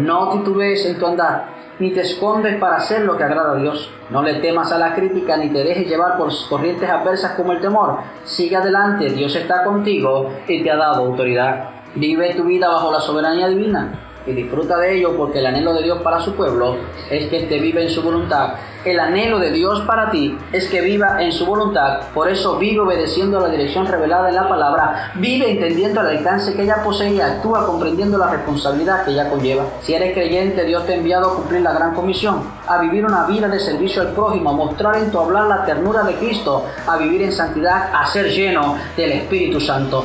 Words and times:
No 0.00 0.30
titubees 0.30 0.86
en 0.86 0.98
tu 0.98 1.06
andar, 1.06 1.48
ni 1.78 1.90
te 1.90 2.00
escondes 2.00 2.56
para 2.56 2.76
hacer 2.76 3.02
lo 3.02 3.16
que 3.16 3.24
agrada 3.24 3.52
a 3.52 3.56
Dios. 3.56 3.90
No 4.08 4.22
le 4.22 4.34
temas 4.34 4.72
a 4.72 4.78
la 4.78 4.94
crítica, 4.94 5.36
ni 5.36 5.50
te 5.50 5.62
dejes 5.62 5.86
llevar 5.86 6.16
por 6.16 6.30
corrientes 6.48 6.88
adversas 6.88 7.32
como 7.32 7.52
el 7.52 7.60
temor. 7.60 7.98
Sigue 8.24 8.56
adelante, 8.56 9.10
Dios 9.10 9.36
está 9.36 9.62
contigo 9.62 10.30
y 10.48 10.62
te 10.62 10.70
ha 10.70 10.76
dado 10.76 11.04
autoridad. 11.04 11.68
Vive 11.94 12.34
tu 12.34 12.44
vida 12.44 12.68
bajo 12.68 12.90
la 12.90 13.00
soberanía 13.00 13.48
divina 13.48 13.92
y 14.26 14.32
disfruta 14.32 14.78
de 14.78 14.96
ello 14.96 15.16
porque 15.16 15.40
el 15.40 15.46
anhelo 15.46 15.74
de 15.74 15.82
Dios 15.82 16.00
para 16.02 16.20
su 16.20 16.34
pueblo 16.34 16.76
es 17.10 17.26
que 17.26 17.42
te 17.42 17.58
vive 17.58 17.82
en 17.82 17.90
su 17.90 18.02
voluntad. 18.02 18.54
El 18.82 18.98
anhelo 18.98 19.38
de 19.38 19.52
Dios 19.52 19.82
para 19.82 20.10
ti 20.10 20.38
es 20.52 20.68
que 20.68 20.80
viva 20.80 21.22
en 21.22 21.32
su 21.32 21.44
voluntad. 21.44 22.00
Por 22.14 22.30
eso 22.30 22.56
vive 22.56 22.80
obedeciendo 22.80 23.36
a 23.36 23.42
la 23.42 23.48
dirección 23.48 23.86
revelada 23.86 24.30
en 24.30 24.36
la 24.36 24.48
palabra. 24.48 25.12
Vive 25.16 25.50
entendiendo 25.50 26.00
el 26.00 26.18
alcance 26.18 26.54
que 26.54 26.62
ella 26.62 26.82
posee 26.82 27.12
y 27.12 27.20
actúa 27.20 27.66
comprendiendo 27.66 28.16
la 28.16 28.30
responsabilidad 28.30 29.04
que 29.04 29.10
ella 29.10 29.28
conlleva. 29.28 29.64
Si 29.82 29.92
eres 29.92 30.14
creyente, 30.14 30.64
Dios 30.64 30.86
te 30.86 30.94
ha 30.94 30.96
enviado 30.96 31.30
a 31.30 31.34
cumplir 31.36 31.60
la 31.60 31.74
gran 31.74 31.94
comisión, 31.94 32.42
a 32.66 32.78
vivir 32.78 33.04
una 33.04 33.26
vida 33.26 33.48
de 33.48 33.60
servicio 33.60 34.00
al 34.00 34.12
prójimo, 34.12 34.48
a 34.48 34.54
mostrar 34.54 34.96
en 34.96 35.10
tu 35.10 35.18
hablar 35.18 35.46
la 35.46 35.66
ternura 35.66 36.02
de 36.02 36.14
Cristo, 36.14 36.64
a 36.86 36.96
vivir 36.96 37.20
en 37.20 37.32
santidad, 37.32 37.90
a 37.92 38.06
ser 38.06 38.30
lleno 38.30 38.76
del 38.96 39.12
Espíritu 39.12 39.60
Santo. 39.60 40.04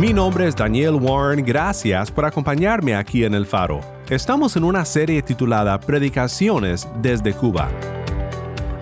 Mi 0.00 0.14
nombre 0.14 0.48
es 0.48 0.56
Daniel 0.56 0.94
Warren, 0.94 1.44
gracias 1.44 2.10
por 2.10 2.24
acompañarme 2.24 2.94
aquí 2.94 3.22
en 3.22 3.34
El 3.34 3.44
Faro. 3.44 3.80
Estamos 4.08 4.56
en 4.56 4.64
una 4.64 4.82
serie 4.86 5.20
titulada 5.20 5.78
Predicaciones 5.78 6.88
desde 7.02 7.34
Cuba. 7.34 7.68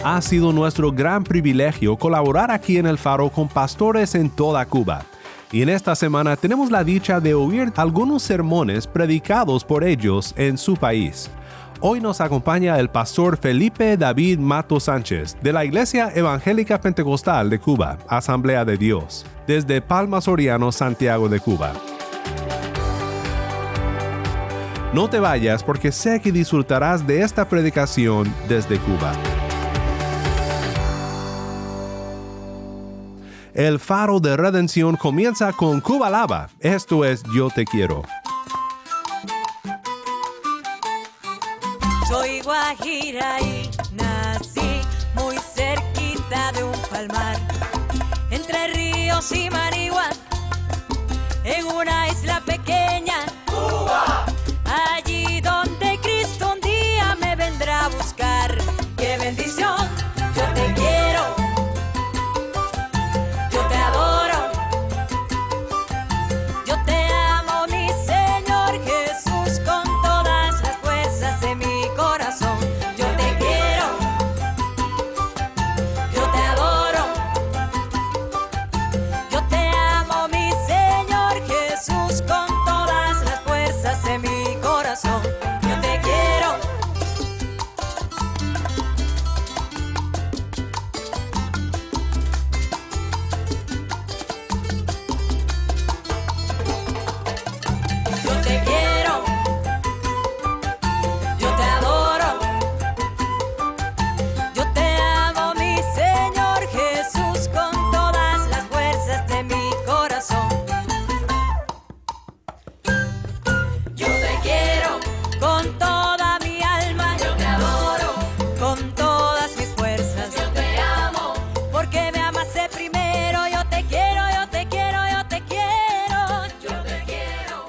Ha 0.05 0.23
sido 0.23 0.53
nuestro 0.53 0.93
gran 0.93 1.25
privilegio 1.25 1.97
colaborar 1.97 2.53
aquí 2.53 2.79
en 2.79 2.87
El 2.87 2.99
Faro 2.99 3.31
con 3.31 3.49
pastores 3.49 4.15
en 4.15 4.31
toda 4.31 4.65
Cuba. 4.67 5.07
Y 5.51 5.63
en 5.63 5.71
esta 5.71 5.97
semana 5.97 6.37
tenemos 6.37 6.71
la 6.71 6.85
dicha 6.85 7.19
de 7.19 7.35
oír 7.35 7.73
algunos 7.75 8.23
sermones 8.23 8.87
predicados 8.87 9.65
por 9.65 9.83
ellos 9.83 10.33
en 10.37 10.57
su 10.57 10.77
país. 10.77 11.33
Hoy 11.81 12.01
nos 12.01 12.21
acompaña 12.21 12.77
el 12.81 12.89
pastor 12.89 13.37
Felipe 13.37 13.97
David 13.97 14.41
Mato 14.41 14.81
Sánchez 14.81 15.37
de 15.41 15.53
la 15.53 15.65
Iglesia 15.65 16.11
Evangélica 16.13 16.81
Pentecostal 16.81 17.51
de 17.51 17.61
Cuba, 17.61 17.99
Asamblea 18.09 18.65
de 18.65 18.77
Dios, 18.77 19.25
desde 19.47 19.81
Palma 19.81 20.21
Soriano, 20.21 20.73
Santiago 20.73 21.29
de 21.29 21.39
Cuba. 21.39 21.73
No 24.93 25.09
te 25.09 25.21
vayas 25.21 25.63
porque 25.63 25.93
sé 25.93 26.21
que 26.21 26.33
disfrutarás 26.33 27.07
de 27.07 27.23
esta 27.23 27.49
predicación 27.49 28.35
desde 28.49 28.79
Cuba. 28.79 29.13
El 33.55 33.79
faro 33.79 34.19
de 34.19 34.37
redención 34.37 34.97
comienza 34.97 35.53
con 35.53 35.81
Cuba 35.81 36.11
Lava. 36.11 36.49
Esto 36.59 37.05
es 37.05 37.23
Yo 37.33 37.51
Te 37.51 37.65
Quiero. 37.65 38.03
Guajira 42.49 43.39
y 43.43 43.71
nací 43.93 44.81
muy 45.15 45.37
cerquita 45.37 46.51
de 46.53 46.65
un 46.65 46.81
palmar, 46.91 47.37
entre 48.31 48.69
ríos 48.69 49.31
y 49.33 49.51
marihuana, 49.51 50.17
en 51.45 51.67
una 51.67 52.09
isla 52.09 52.41
pequeña, 52.47 53.17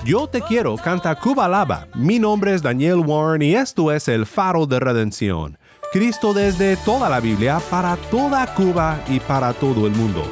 Yo 0.10 0.26
te 0.26 0.42
quiero 0.42 0.76
canta 0.76 1.14
Cuba 1.14 1.48
Lava. 1.48 1.86
Mi 1.94 2.18
nombre 2.18 2.56
es 2.56 2.64
Daniel 2.64 3.04
Warren 3.06 3.44
y 3.44 3.54
esto 3.54 3.92
es 3.92 4.08
el 4.08 4.26
faro 4.26 4.66
de 4.66 4.80
redención. 4.80 5.60
Cristo 5.94 6.34
desde 6.34 6.78
toda 6.78 7.10
la 7.10 7.20
Biblia 7.20 7.60
para 7.70 7.96
toda 8.10 8.52
Cuba 8.56 9.00
y 9.08 9.20
para 9.20 9.54
todo 9.54 9.86
el 9.86 9.94
mundo. 9.94 10.24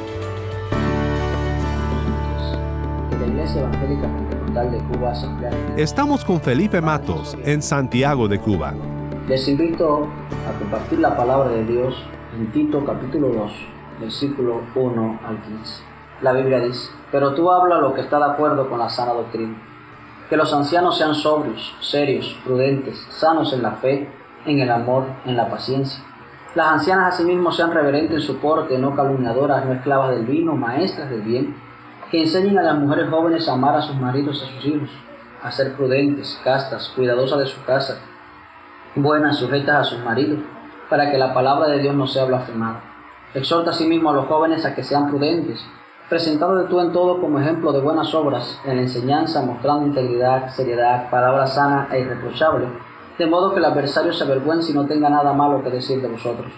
de 3.10 3.18
la 3.20 3.26
Iglesia 3.28 3.60
Evangélica 3.60 4.08
Pentecostal 4.08 4.72
de 4.72 4.78
Cuba, 4.78 5.12
Asamblea 5.12 5.50
de 5.50 5.66
Dios. 5.66 5.78
Estamos 5.78 6.24
con 6.24 6.40
Felipe 6.40 6.80
Matos 6.80 7.38
en 7.44 7.62
Santiago 7.62 8.26
de 8.26 8.40
Cuba. 8.40 8.74
Les 9.28 9.46
invito 9.46 10.08
a 10.48 10.58
compartir 10.58 10.98
la 10.98 11.16
palabra 11.16 11.50
de 11.50 11.64
Dios 11.64 11.94
en 12.36 12.50
Tito 12.50 12.84
capítulo 12.84 13.28
2, 13.28 13.52
versículo 14.00 14.60
1 14.74 15.20
al 15.24 15.40
15. 15.40 15.82
La 16.22 16.32
Biblia 16.32 16.58
dice, 16.58 16.97
pero 17.10 17.34
tú 17.34 17.50
habla 17.50 17.78
lo 17.78 17.94
que 17.94 18.02
está 18.02 18.18
de 18.18 18.32
acuerdo 18.32 18.68
con 18.68 18.78
la 18.78 18.88
sana 18.88 19.12
doctrina, 19.12 19.56
que 20.28 20.36
los 20.36 20.52
ancianos 20.52 20.98
sean 20.98 21.14
sobrios, 21.14 21.74
serios, 21.80 22.38
prudentes, 22.44 22.98
sanos 23.10 23.52
en 23.52 23.62
la 23.62 23.72
fe, 23.72 24.10
en 24.44 24.60
el 24.60 24.70
amor, 24.70 25.04
en 25.24 25.36
la 25.36 25.48
paciencia. 25.48 26.04
Las 26.54 26.68
ancianas 26.68 27.14
asimismo 27.14 27.50
sean 27.50 27.72
reverentes 27.72 28.16
en 28.16 28.22
su 28.22 28.38
porte, 28.38 28.78
no 28.78 28.94
calumniadoras, 28.94 29.64
no 29.64 29.72
esclavas 29.72 30.10
del 30.10 30.26
vino, 30.26 30.54
maestras 30.54 31.10
del 31.10 31.22
bien, 31.22 31.56
que 32.10 32.22
enseñen 32.22 32.58
a 32.58 32.62
las 32.62 32.78
mujeres 32.78 33.10
jóvenes 33.10 33.48
a 33.48 33.52
amar 33.52 33.76
a 33.76 33.82
sus 33.82 33.96
maridos 33.96 34.42
y 34.42 34.46
a 34.46 34.54
sus 34.54 34.66
hijos, 34.66 34.90
a 35.42 35.50
ser 35.50 35.74
prudentes, 35.76 36.40
castas, 36.42 36.92
cuidadosas 36.94 37.38
de 37.38 37.46
su 37.46 37.62
casa, 37.64 37.98
buenas, 38.94 39.36
sujetas 39.36 39.76
a 39.76 39.84
sus 39.84 40.04
maridos, 40.04 40.40
para 40.88 41.10
que 41.10 41.18
la 41.18 41.34
palabra 41.34 41.68
de 41.68 41.78
Dios 41.78 41.94
no 41.94 42.06
sea 42.06 42.24
blasfemada. 42.24 42.80
Exhorta 43.34 43.70
asimismo 43.70 44.10
a 44.10 44.14
los 44.14 44.26
jóvenes 44.26 44.64
a 44.64 44.74
que 44.74 44.82
sean 44.82 45.08
prudentes, 45.08 45.64
presentado 46.08 46.56
de 46.56 46.68
tú 46.68 46.80
en 46.80 46.92
todo 46.92 47.20
como 47.20 47.38
ejemplo 47.38 47.70
de 47.70 47.80
buenas 47.80 48.14
obras, 48.14 48.58
en 48.64 48.76
la 48.76 48.82
enseñanza, 48.82 49.42
mostrando 49.42 49.86
integridad, 49.86 50.48
seriedad, 50.48 51.10
palabra 51.10 51.46
sana 51.46 51.88
e 51.92 52.00
irreprochable, 52.00 52.66
de 53.18 53.26
modo 53.26 53.52
que 53.52 53.58
el 53.58 53.66
adversario 53.66 54.12
se 54.12 54.24
avergüence 54.24 54.72
y 54.72 54.74
no 54.74 54.86
tenga 54.86 55.10
nada 55.10 55.34
malo 55.34 55.62
que 55.62 55.70
decir 55.70 56.00
de 56.00 56.08
vosotros. 56.08 56.50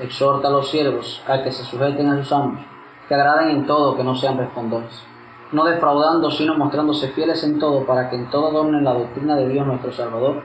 Exhorta 0.00 0.48
a 0.48 0.50
los 0.50 0.70
siervos 0.70 1.22
a 1.28 1.42
que 1.42 1.52
se 1.52 1.62
sujeten 1.62 2.08
a 2.08 2.16
sus 2.16 2.32
amos, 2.32 2.60
que 3.08 3.14
agraden 3.14 3.50
en 3.50 3.66
todo, 3.66 3.96
que 3.96 4.02
no 4.02 4.16
sean 4.16 4.38
respondores, 4.38 5.04
no 5.52 5.64
defraudando, 5.64 6.30
sino 6.30 6.56
mostrándose 6.56 7.08
fieles 7.08 7.44
en 7.44 7.60
todo, 7.60 7.86
para 7.86 8.10
que 8.10 8.16
en 8.16 8.28
todo 8.28 8.48
adornen 8.48 8.82
la 8.82 8.94
doctrina 8.94 9.36
de 9.36 9.48
Dios 9.48 9.66
nuestro 9.66 9.92
Salvador, 9.92 10.42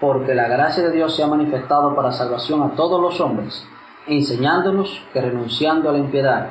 porque 0.00 0.36
la 0.36 0.46
gracia 0.46 0.84
de 0.84 0.92
Dios 0.92 1.16
se 1.16 1.24
ha 1.24 1.26
manifestado 1.26 1.96
para 1.96 2.12
salvación 2.12 2.62
a 2.62 2.76
todos 2.76 3.00
los 3.00 3.20
hombres, 3.20 3.66
enseñándonos 4.06 5.02
que 5.12 5.20
renunciando 5.20 5.88
a 5.88 5.92
la 5.92 5.98
impiedad 5.98 6.50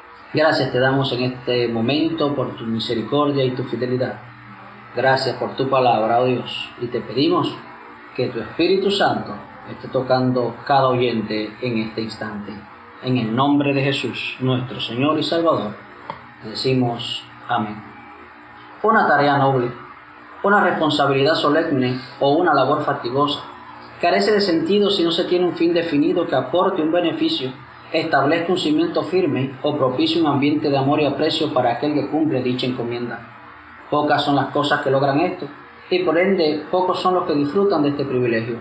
gracias 0.33 0.71
te 0.71 0.79
damos 0.79 1.11
en 1.13 1.23
este 1.23 1.67
momento 1.67 2.33
por 2.33 2.55
tu 2.55 2.65
misericordia 2.65 3.43
y 3.43 3.51
tu 3.51 3.63
fidelidad. 3.63 4.19
Gracias 4.95 5.37
por 5.37 5.55
tu 5.55 5.69
palabra, 5.69 6.19
oh 6.19 6.25
Dios, 6.25 6.69
y 6.81 6.87
te 6.87 7.01
pedimos 7.01 7.55
que 8.15 8.27
tu 8.27 8.39
Espíritu 8.39 8.91
Santo 8.91 9.33
esté 9.69 9.87
tocando 9.87 10.55
cada 10.65 10.87
oyente 10.87 11.55
en 11.61 11.77
este 11.77 12.01
instante. 12.01 12.53
En 13.03 13.17
el 13.17 13.35
nombre 13.35 13.73
de 13.73 13.83
Jesús, 13.83 14.37
nuestro 14.39 14.79
Señor 14.79 15.17
y 15.17 15.23
Salvador, 15.23 15.75
decimos 16.43 17.23
amén. 17.47 17.81
Una 18.83 19.07
tarea 19.07 19.37
noble, 19.37 19.71
una 20.43 20.61
responsabilidad 20.61 21.35
solemne 21.35 21.99
o 22.19 22.33
una 22.33 22.53
labor 22.53 22.83
fatigosa 22.83 23.41
carece 24.01 24.31
de 24.31 24.41
sentido 24.41 24.89
si 24.89 25.03
no 25.03 25.11
se 25.11 25.25
tiene 25.25 25.45
un 25.45 25.53
fin 25.53 25.73
definido 25.73 26.27
que 26.27 26.35
aporte 26.35 26.81
un 26.81 26.91
beneficio, 26.91 27.53
establezca 27.91 28.51
un 28.51 28.57
cimiento 28.57 29.03
firme 29.03 29.55
o 29.61 29.77
propicie 29.77 30.21
un 30.21 30.27
ambiente 30.27 30.69
de 30.69 30.77
amor 30.77 31.01
y 31.01 31.05
aprecio 31.05 31.53
para 31.53 31.73
aquel 31.73 31.93
que 31.93 32.07
cumple 32.07 32.41
dicha 32.41 32.65
encomienda. 32.65 33.19
Pocas 33.89 34.23
son 34.23 34.35
las 34.35 34.47
cosas 34.47 34.81
que 34.81 34.91
logran 34.91 35.19
esto, 35.19 35.47
y 35.89 35.99
por 35.99 36.17
ende 36.17 36.63
pocos 36.71 37.01
son 37.01 37.15
los 37.15 37.25
que 37.25 37.33
disfrutan 37.33 37.83
de 37.83 37.89
este 37.89 38.05
privilegio. 38.05 38.57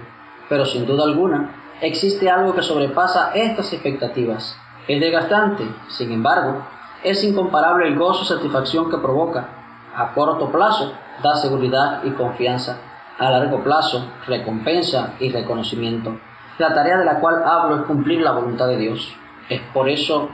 Pero 0.48 0.64
sin 0.64 0.84
duda 0.84 1.04
alguna, 1.04 1.54
existe 1.80 2.28
algo 2.28 2.54
que 2.54 2.62
sobrepasa 2.62 3.30
estas 3.34 3.72
expectativas. 3.72 4.58
Es 4.88 5.00
desgastante, 5.00 5.64
sin 5.88 6.10
embargo, 6.10 6.62
es 7.04 7.22
incomparable 7.22 7.86
el 7.86 7.96
gozo 7.96 8.24
y 8.24 8.26
satisfacción 8.26 8.90
que 8.90 8.98
provoca. 8.98 9.48
A 9.94 10.12
corto 10.12 10.50
plazo, 10.50 10.92
da 11.22 11.36
seguridad 11.36 12.02
y 12.04 12.10
confianza 12.10 12.78
a 13.20 13.30
largo 13.30 13.62
plazo, 13.62 14.06
recompensa 14.26 15.14
y 15.20 15.30
reconocimiento. 15.30 16.18
La 16.60 16.74
tarea 16.74 16.98
de 16.98 17.06
la 17.06 17.20
cual 17.20 17.42
hablo 17.42 17.76
es 17.76 17.82
cumplir 17.84 18.20
la 18.20 18.32
voluntad 18.32 18.68
de 18.68 18.76
Dios. 18.76 19.16
Es 19.48 19.62
por 19.72 19.88
eso 19.88 20.28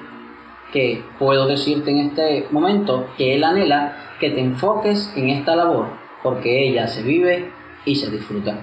que 0.73 1.05
puedo 1.20 1.46
decirte 1.46 1.93
en 1.93 1.99
este 1.99 2.49
momento 2.50 3.06
que 3.17 3.37
Él 3.37 3.44
anhela 3.44 3.93
que 4.19 4.31
te 4.31 4.40
enfoques 4.40 5.12
en 5.14 5.31
esta 5.31 5.55
labor, 5.55 5.87
porque 6.25 6.67
ella 6.67 6.88
se 6.88 7.05
vive 7.05 7.52
y 7.84 7.94
se 7.94 8.11
disfruta. 8.11 8.56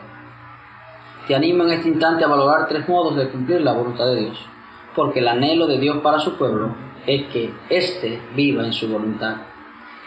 Te 1.26 1.36
animo 1.36 1.64
en 1.64 1.70
este 1.70 1.88
instante 1.88 2.26
a 2.26 2.28
valorar 2.28 2.68
tres 2.68 2.86
modos 2.90 3.16
de 3.16 3.30
cumplir 3.30 3.62
la 3.62 3.72
voluntad 3.72 4.08
de 4.08 4.20
Dios, 4.20 4.46
porque 4.94 5.20
el 5.20 5.30
anhelo 5.30 5.66
de 5.66 5.78
Dios 5.78 6.00
para 6.00 6.20
su 6.20 6.38
pueblo 6.38 6.76
es 7.08 7.28
que 7.28 7.54
éste 7.70 8.22
viva 8.36 8.66
en 8.66 8.74
su 8.74 8.90
voluntad. 8.90 9.38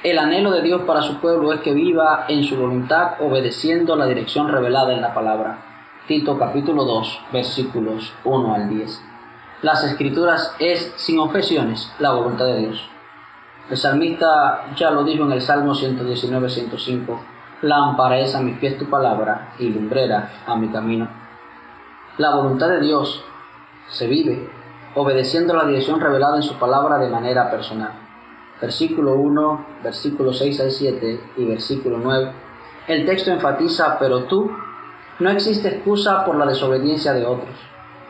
El 0.03 0.19
anhelo 0.19 0.51
de 0.51 0.61
Dios 0.61 0.83
para 0.83 1.01
su 1.01 1.23
pueblo 1.23 1.55
es 1.55 1.61
que 1.61 1.73
viva 1.73 2.27
en 2.29 2.45
su 2.45 2.59
voluntad 2.59 3.13
obedeciendo 3.19 3.97
la 3.97 4.05
dirección 4.05 4.47
revelada 4.47 4.93
en 4.93 5.01
la 5.01 5.15
palabra. 5.15 5.76
Tito 6.07 6.39
capítulo 6.39 6.85
2 6.85 7.21
versículos 7.33 8.13
1 8.25 8.55
al 8.55 8.69
10. 8.69 9.03
Las 9.63 9.85
escrituras 9.85 10.55
es 10.59 10.93
sin 10.97 11.19
objeciones 11.19 11.93
la 11.99 12.13
voluntad 12.13 12.47
de 12.47 12.59
Dios. 12.59 12.89
El 13.71 13.77
salmista 13.77 14.67
ya 14.77 14.91
lo 14.91 15.03
dijo 15.03 15.25
en 15.25 15.33
el 15.33 15.43
Salmo 15.43 15.75
119-105, 15.75 17.19
lámpara 17.63 18.19
es 18.19 18.35
a 18.35 18.41
mis 18.41 18.59
pies 18.59 18.79
tu 18.79 18.89
palabra 18.89 19.55
y 19.59 19.69
lumbrera 19.69 20.45
a 20.47 20.55
mi 20.55 20.69
camino. 20.69 21.09
La 22.19 22.35
voluntad 22.37 22.69
de 22.69 22.81
Dios 22.81 23.25
se 23.89 24.07
vive 24.07 24.49
obedeciendo 24.95 25.55
la 25.55 25.65
dirección 25.65 26.01
revelada 26.01 26.37
en 26.37 26.43
su 26.43 26.55
palabra 26.55 26.99
de 26.99 27.09
manera 27.09 27.51
personal 27.51 28.07
versículo 28.61 29.15
1, 29.17 29.67
versículo 29.83 30.33
6 30.33 30.61
al 30.61 30.71
7 30.71 31.21
y 31.37 31.45
versículo 31.45 31.99
9. 32.03 32.33
El 32.89 33.05
texto 33.05 33.31
enfatiza, 33.31 33.99
pero 33.99 34.25
tú, 34.25 34.51
no 35.19 35.31
existe 35.31 35.69
excusa 35.69 36.25
por 36.25 36.37
la 36.37 36.45
desobediencia 36.45 37.15
de 37.15 37.25
otros. 37.25 37.55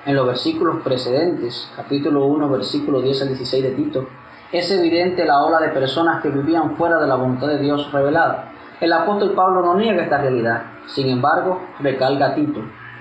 En 0.05 0.17
los 0.17 0.26
versículos 0.26 0.82
precedentes, 0.82 1.70
capítulo 1.76 2.26
1, 2.26 2.49
versículo 2.50 3.00
10 3.00 3.23
al 3.23 3.29
16 3.29 3.62
de 3.62 3.70
Tito, 3.70 4.08
es 4.50 4.70
evidente 4.70 5.25
la 5.25 5.43
ola 5.43 5.61
de 5.61 5.69
personas 5.69 6.20
que 6.20 6.31
vivían 6.31 6.76
fuera 6.76 6.99
de 6.99 7.06
la 7.06 7.14
voluntad 7.14 7.49
de 7.49 7.58
Dios 7.58 7.93
revelada. 7.93 8.53
El 8.81 8.93
apóstol 8.93 9.32
Pablo 9.32 9.62
no 9.62 9.75
niega 9.76 10.03
esta 10.03 10.19
realidad, 10.19 10.62
sin 10.87 11.08
embargo, 11.08 11.61
recalga 11.81 12.26
a 12.26 12.35
Tito, 12.35 12.61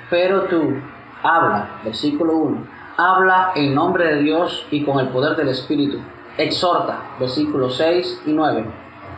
pero 0.09 0.43
tú, 0.43 0.75
habla, 1.23 1.79
versículo 1.83 2.37
1, 2.37 2.67
habla 2.97 3.51
en 3.55 3.73
nombre 3.73 4.07
de 4.07 4.21
Dios 4.21 4.67
y 4.71 4.83
con 4.85 4.99
el 4.99 5.09
poder 5.09 5.35
del 5.35 5.49
Espíritu 5.49 5.99
exhorta, 6.37 7.15
versículos 7.19 7.77
6 7.77 8.23
y 8.25 8.33
9, 8.33 8.65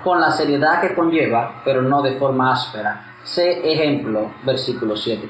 con 0.04 0.22
la 0.22 0.32
seriedad 0.32 0.82
que 0.82 0.96
conlleva, 0.96 1.62
pero 1.66 1.82
no 1.82 2.02
de 2.02 2.14
forma 2.14 2.54
áspera. 2.54 3.17
Sé 3.28 3.72
ejemplo, 3.72 4.32
versículo 4.44 4.96
7. 4.96 5.30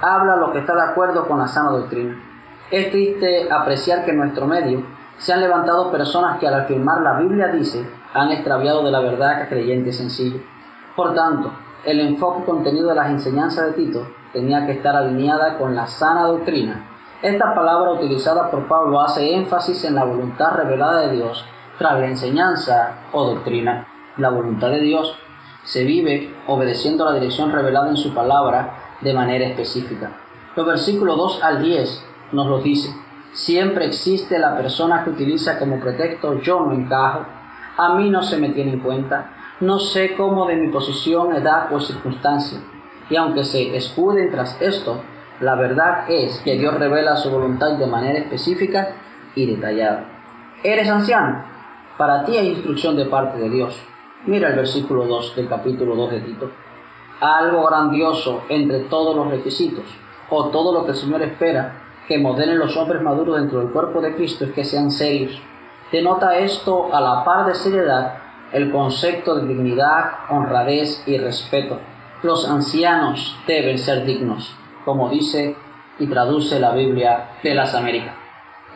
Habla 0.00 0.36
lo 0.36 0.52
que 0.52 0.60
está 0.60 0.74
de 0.74 0.82
acuerdo 0.82 1.26
con 1.26 1.38
la 1.38 1.48
sana 1.48 1.70
doctrina. 1.70 2.16
Es 2.70 2.90
triste 2.90 3.50
apreciar 3.50 4.04
que 4.04 4.12
en 4.12 4.18
nuestro 4.18 4.46
medio 4.46 4.82
se 5.18 5.32
han 5.32 5.40
levantado 5.40 5.90
personas 5.90 6.38
que 6.38 6.46
al 6.46 6.54
afirmar 6.54 7.02
la 7.02 7.18
Biblia 7.18 7.48
dice 7.48 7.84
han 8.14 8.30
extraviado 8.30 8.84
de 8.84 8.90
la 8.90 9.00
verdad 9.00 9.42
que 9.42 9.48
creyente 9.48 9.92
sencillo. 9.92 10.40
Por 10.96 11.14
tanto, 11.14 11.52
el 11.84 12.00
enfoque 12.00 12.44
contenido 12.44 12.88
de 12.90 12.94
las 12.94 13.10
enseñanzas 13.10 13.66
de 13.66 13.72
Tito 13.72 14.06
tenía 14.32 14.64
que 14.64 14.72
estar 14.72 14.94
alineada 14.94 15.58
con 15.58 15.74
la 15.74 15.86
sana 15.86 16.22
doctrina 16.24 16.88
esta 17.22 17.54
palabra 17.54 17.92
utilizada 17.92 18.50
por 18.50 18.66
Pablo 18.66 19.00
hace 19.00 19.32
énfasis 19.32 19.84
en 19.84 19.94
la 19.94 20.02
voluntad 20.02 20.56
revelada 20.56 21.02
de 21.02 21.12
Dios 21.12 21.44
tras 21.78 22.00
la 22.00 22.06
enseñanza 22.06 22.96
o 23.12 23.24
doctrina. 23.26 23.86
La 24.16 24.30
voluntad 24.30 24.70
de 24.70 24.80
Dios 24.80 25.16
se 25.64 25.84
vive 25.84 26.34
obedeciendo 26.46 27.04
la 27.04 27.14
dirección 27.14 27.52
revelada 27.52 27.88
en 27.88 27.96
su 27.96 28.12
palabra 28.14 28.96
de 29.00 29.14
manera 29.14 29.46
específica. 29.46 30.10
Los 30.56 30.66
versículos 30.66 31.16
2 31.16 31.42
al 31.42 31.62
10 31.62 32.04
nos 32.32 32.46
lo 32.46 32.58
dice. 32.60 32.94
Siempre 33.32 33.86
existe 33.86 34.38
la 34.38 34.56
persona 34.56 35.04
que 35.04 35.10
utiliza 35.10 35.58
como 35.58 35.80
pretexto 35.80 36.40
yo 36.40 36.60
no 36.60 36.72
encajo, 36.72 37.24
a 37.78 37.94
mí 37.94 38.10
no 38.10 38.22
se 38.22 38.36
me 38.36 38.50
tiene 38.50 38.72
en 38.72 38.80
cuenta, 38.80 39.30
no 39.60 39.78
sé 39.78 40.14
cómo 40.14 40.46
de 40.46 40.56
mi 40.56 40.68
posición, 40.68 41.34
edad 41.34 41.72
o 41.72 41.80
circunstancia. 41.80 42.58
Y 43.08 43.16
aunque 43.16 43.44
se 43.44 43.74
escuden 43.76 44.30
tras 44.30 44.60
esto, 44.60 45.00
la 45.40 45.54
verdad 45.54 46.04
es 46.08 46.38
que 46.44 46.58
Dios 46.58 46.74
revela 46.74 47.16
su 47.16 47.30
voluntad 47.30 47.78
de 47.78 47.86
manera 47.86 48.18
específica 48.18 48.88
y 49.34 49.46
detallada. 49.46 50.04
¿Eres 50.62 50.88
anciano? 50.88 51.44
Para 51.96 52.24
ti 52.24 52.36
hay 52.36 52.48
instrucción 52.48 52.96
de 52.96 53.06
parte 53.06 53.38
de 53.38 53.48
Dios. 53.48 53.80
Mira 54.26 54.50
el 54.50 54.56
versículo 54.56 55.04
2 55.06 55.36
del 55.36 55.48
capítulo 55.48 55.96
2 55.96 56.10
de 56.12 56.20
Tito. 56.20 56.50
Algo 57.20 57.66
grandioso 57.66 58.44
entre 58.48 58.80
todos 58.80 59.16
los 59.16 59.30
requisitos, 59.30 59.84
o 60.30 60.48
todo 60.48 60.72
lo 60.72 60.84
que 60.84 60.92
el 60.92 60.96
Señor 60.96 61.22
espera 61.22 61.82
que 62.06 62.18
modelen 62.18 62.58
los 62.58 62.76
hombres 62.76 63.02
maduros 63.02 63.40
dentro 63.40 63.60
del 63.60 63.70
cuerpo 63.70 64.00
de 64.00 64.14
Cristo 64.14 64.44
es 64.44 64.52
que 64.52 64.64
sean 64.64 64.90
serios. 64.90 65.40
Denota 65.90 66.36
esto 66.36 66.94
a 66.94 67.00
la 67.00 67.24
par 67.24 67.46
de 67.46 67.54
seriedad 67.54 68.18
el 68.52 68.70
concepto 68.70 69.34
de 69.34 69.48
dignidad, 69.48 70.12
honradez 70.28 71.02
y 71.06 71.16
respeto. 71.18 71.78
Los 72.22 72.48
ancianos 72.48 73.36
deben 73.46 73.78
ser 73.78 74.04
dignos 74.04 74.54
como 74.84 75.08
dice 75.08 75.56
y 75.98 76.06
traduce 76.06 76.58
la 76.58 76.72
Biblia 76.72 77.30
de 77.42 77.54
las 77.54 77.74
Américas. 77.74 78.14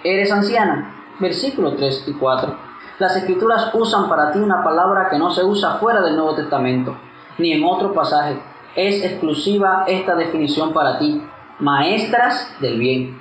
¿Eres 0.04 0.30
anciana? 0.30 0.94
Versículo 1.18 1.74
3 1.74 2.04
y 2.08 2.12
4. 2.12 2.65
Las 2.98 3.14
escrituras 3.14 3.74
usan 3.74 4.08
para 4.08 4.32
ti 4.32 4.38
una 4.38 4.64
palabra 4.64 5.10
que 5.10 5.18
no 5.18 5.30
se 5.30 5.44
usa 5.44 5.74
fuera 5.74 6.00
del 6.00 6.16
Nuevo 6.16 6.34
Testamento, 6.34 6.96
ni 7.36 7.52
en 7.52 7.62
otro 7.62 7.92
pasaje. 7.92 8.40
Es 8.74 9.04
exclusiva 9.04 9.84
esta 9.86 10.14
definición 10.14 10.72
para 10.72 10.98
ti, 10.98 11.22
maestras 11.58 12.54
del 12.58 12.78
bien. 12.78 13.18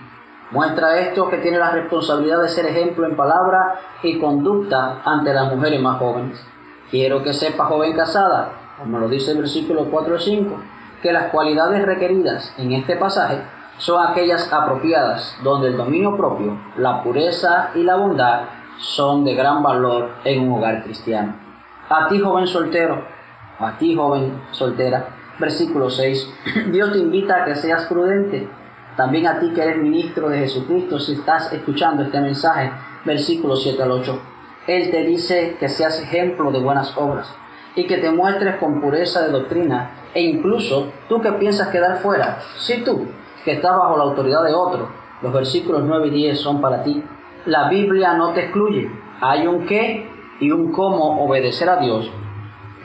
Muestra 0.52 0.98
esto 1.00 1.28
que 1.30 1.40
tiene 1.40 1.58
la 1.58 1.72
responsabilidad 1.72 2.42
de 2.42 2.48
ser 2.48 2.68
ejemplo 2.68 3.06
en 3.06 3.18
palabra 3.18 3.82
y 4.02 4.18
conducta 4.18 5.02
ante 5.04 5.34
las 5.34 5.54
mujeres 5.54 5.82
más 5.82 6.00
jóvenes. 6.00 6.42
Quiero 6.90 7.22
que 7.22 7.34
sepa, 7.34 7.66
joven 7.66 7.98
casada, 7.98 8.52
como 8.80 8.98
lo 8.98 9.10
dice 9.10 9.32
el 9.32 9.40
versículo 9.40 9.90
4 9.92 10.16
y 10.16 10.20
5, 10.20 10.56
que 11.02 11.12
las 11.12 11.32
cualidades 11.32 11.86
requeridas 11.86 12.54
en 12.58 12.72
este 12.72 12.96
pasaje 12.96 13.42
son 13.78 14.08
aquellas 14.08 14.54
apropiadas, 14.54 15.36
donde 15.44 15.68
el 15.68 15.76
dominio 15.76 16.16
propio, 16.16 16.58
la 16.78 17.04
pureza 17.04 17.72
y 17.76 17.84
la 17.84 17.98
bondad 17.98 18.44
son 18.80 19.24
de 19.24 19.36
gran 19.36 19.64
valor 19.64 20.12
en 20.24 20.44
un 20.44 20.58
hogar 20.58 20.84
cristiano. 20.84 21.36
A 21.90 22.08
ti 22.08 22.20
joven 22.20 22.48
soltero, 22.48 23.04
a 23.60 23.78
ti 23.78 23.96
joven 23.96 24.42
soltera. 24.52 25.10
Versículo 25.38 25.90
6. 25.90 26.34
Dios 26.72 26.92
te 26.94 27.00
invita 27.00 27.42
a 27.42 27.46
que 27.46 27.56
seas 27.56 27.86
prudente. 27.86 28.48
También 28.96 29.28
a 29.28 29.40
ti 29.40 29.52
que 29.54 29.62
eres 29.62 29.78
ministro 29.78 30.30
de 30.30 30.40
Jesucristo, 30.40 31.00
si 31.00 31.14
estás 31.14 31.52
escuchando 31.52 32.04
este 32.04 32.22
mensaje, 32.22 32.72
versículo 33.04 33.56
7 33.56 33.84
al 33.84 33.92
8. 33.92 34.22
Él 34.68 34.90
te 34.90 35.04
dice 35.04 35.58
que 35.60 35.68
seas 35.68 36.02
ejemplo 36.02 36.52
de 36.52 36.60
buenas 36.60 36.98
obras 36.98 37.34
y 37.76 37.86
que 37.86 37.98
te 37.98 38.10
muestres 38.10 38.56
con 38.56 38.82
pureza 38.82 39.22
de 39.22 39.32
doctrina 39.32 39.92
e 40.14 40.22
incluso 40.22 40.92
tú 41.10 41.22
que 41.22 41.34
piensas 41.34 41.68
quedar 41.68 41.98
fuera, 41.98 42.40
si 42.58 42.84
tú 42.84 43.06
que 43.44 43.54
estás 43.54 43.78
bajo 43.78 43.98
la 43.98 44.06
autoridad 44.06 44.44
de 44.44 44.54
otro, 44.54 44.90
los 45.22 45.32
versículos 45.32 45.84
9 45.84 46.08
y 46.08 46.12
10 46.12 46.40
son 46.40 46.62
para 46.62 46.82
ti. 46.84 47.04
La 47.46 47.70
Biblia 47.70 48.14
no 48.14 48.34
te 48.34 48.42
excluye, 48.42 48.90
hay 49.22 49.48
un 49.48 49.66
qué 49.66 50.10
y 50.40 50.52
un 50.52 50.72
cómo 50.72 51.24
obedecer 51.24 51.70
a 51.70 51.78
Dios 51.78 52.10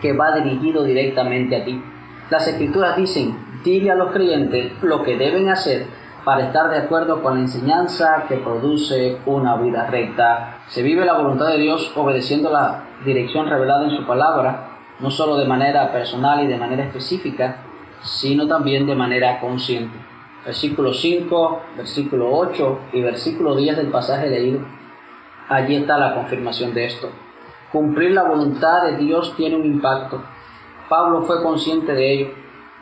que 0.00 0.12
va 0.12 0.35
dirigido 0.37 0.85
directamente 0.85 1.57
a 1.57 1.64
ti. 1.64 1.83
Las 2.31 2.47
escrituras 2.47 2.97
dicen, 2.97 3.37
dile 3.64 3.90
a 3.90 3.95
los 3.95 4.12
creyentes 4.12 4.73
lo 4.83 5.02
que 5.02 5.17
deben 5.17 5.49
hacer 5.49 5.87
para 6.25 6.47
estar 6.47 6.71
de 6.71 6.79
acuerdo 6.79 7.23
con 7.23 7.35
la 7.35 7.40
enseñanza 7.40 8.25
que 8.29 8.37
produce 8.37 9.19
una 9.26 9.57
vida 9.57 9.87
recta. 9.87 10.59
Se 10.69 10.83
vive 10.83 11.05
la 11.05 11.14
voluntad 11.14 11.49
de 11.49 11.59
Dios 11.59 11.93
obedeciendo 11.97 12.50
la 12.50 12.85
dirección 13.05 13.49
revelada 13.49 13.85
en 13.85 13.97
su 13.97 14.07
palabra 14.07 14.71
no 15.00 15.11
solo 15.11 15.37
de 15.37 15.47
manera 15.47 15.90
personal 15.93 16.45
y 16.45 16.47
de 16.47 16.59
manera 16.59 16.85
específica, 16.85 17.62
sino 18.02 18.47
también 18.47 18.87
de 18.87 18.95
manera 18.95 19.40
consciente. 19.40 20.10
Versículo 20.44 20.92
5, 20.94 21.62
versículo 21.76 22.30
8 22.32 22.78
y 22.92 23.02
versículo 23.02 23.56
10 23.56 23.76
del 23.76 23.88
pasaje 23.88 24.28
leído. 24.28 24.61
Allí 25.49 25.76
está 25.76 25.99
la 25.99 26.14
confirmación 26.14 26.73
de 26.73 26.87
esto. 26.87 27.11
Cumplir 27.73 28.12
la 28.12 28.25
voluntad 28.25 28.85
de 28.85 28.97
Dios 28.97 29.35
tiene 29.37 29.56
un 29.56 29.64
impacto. 29.64 30.23
Pablo 30.88 31.23
fue 31.23 31.42
consciente 31.42 31.92
de 31.92 32.12
ello. 32.12 32.30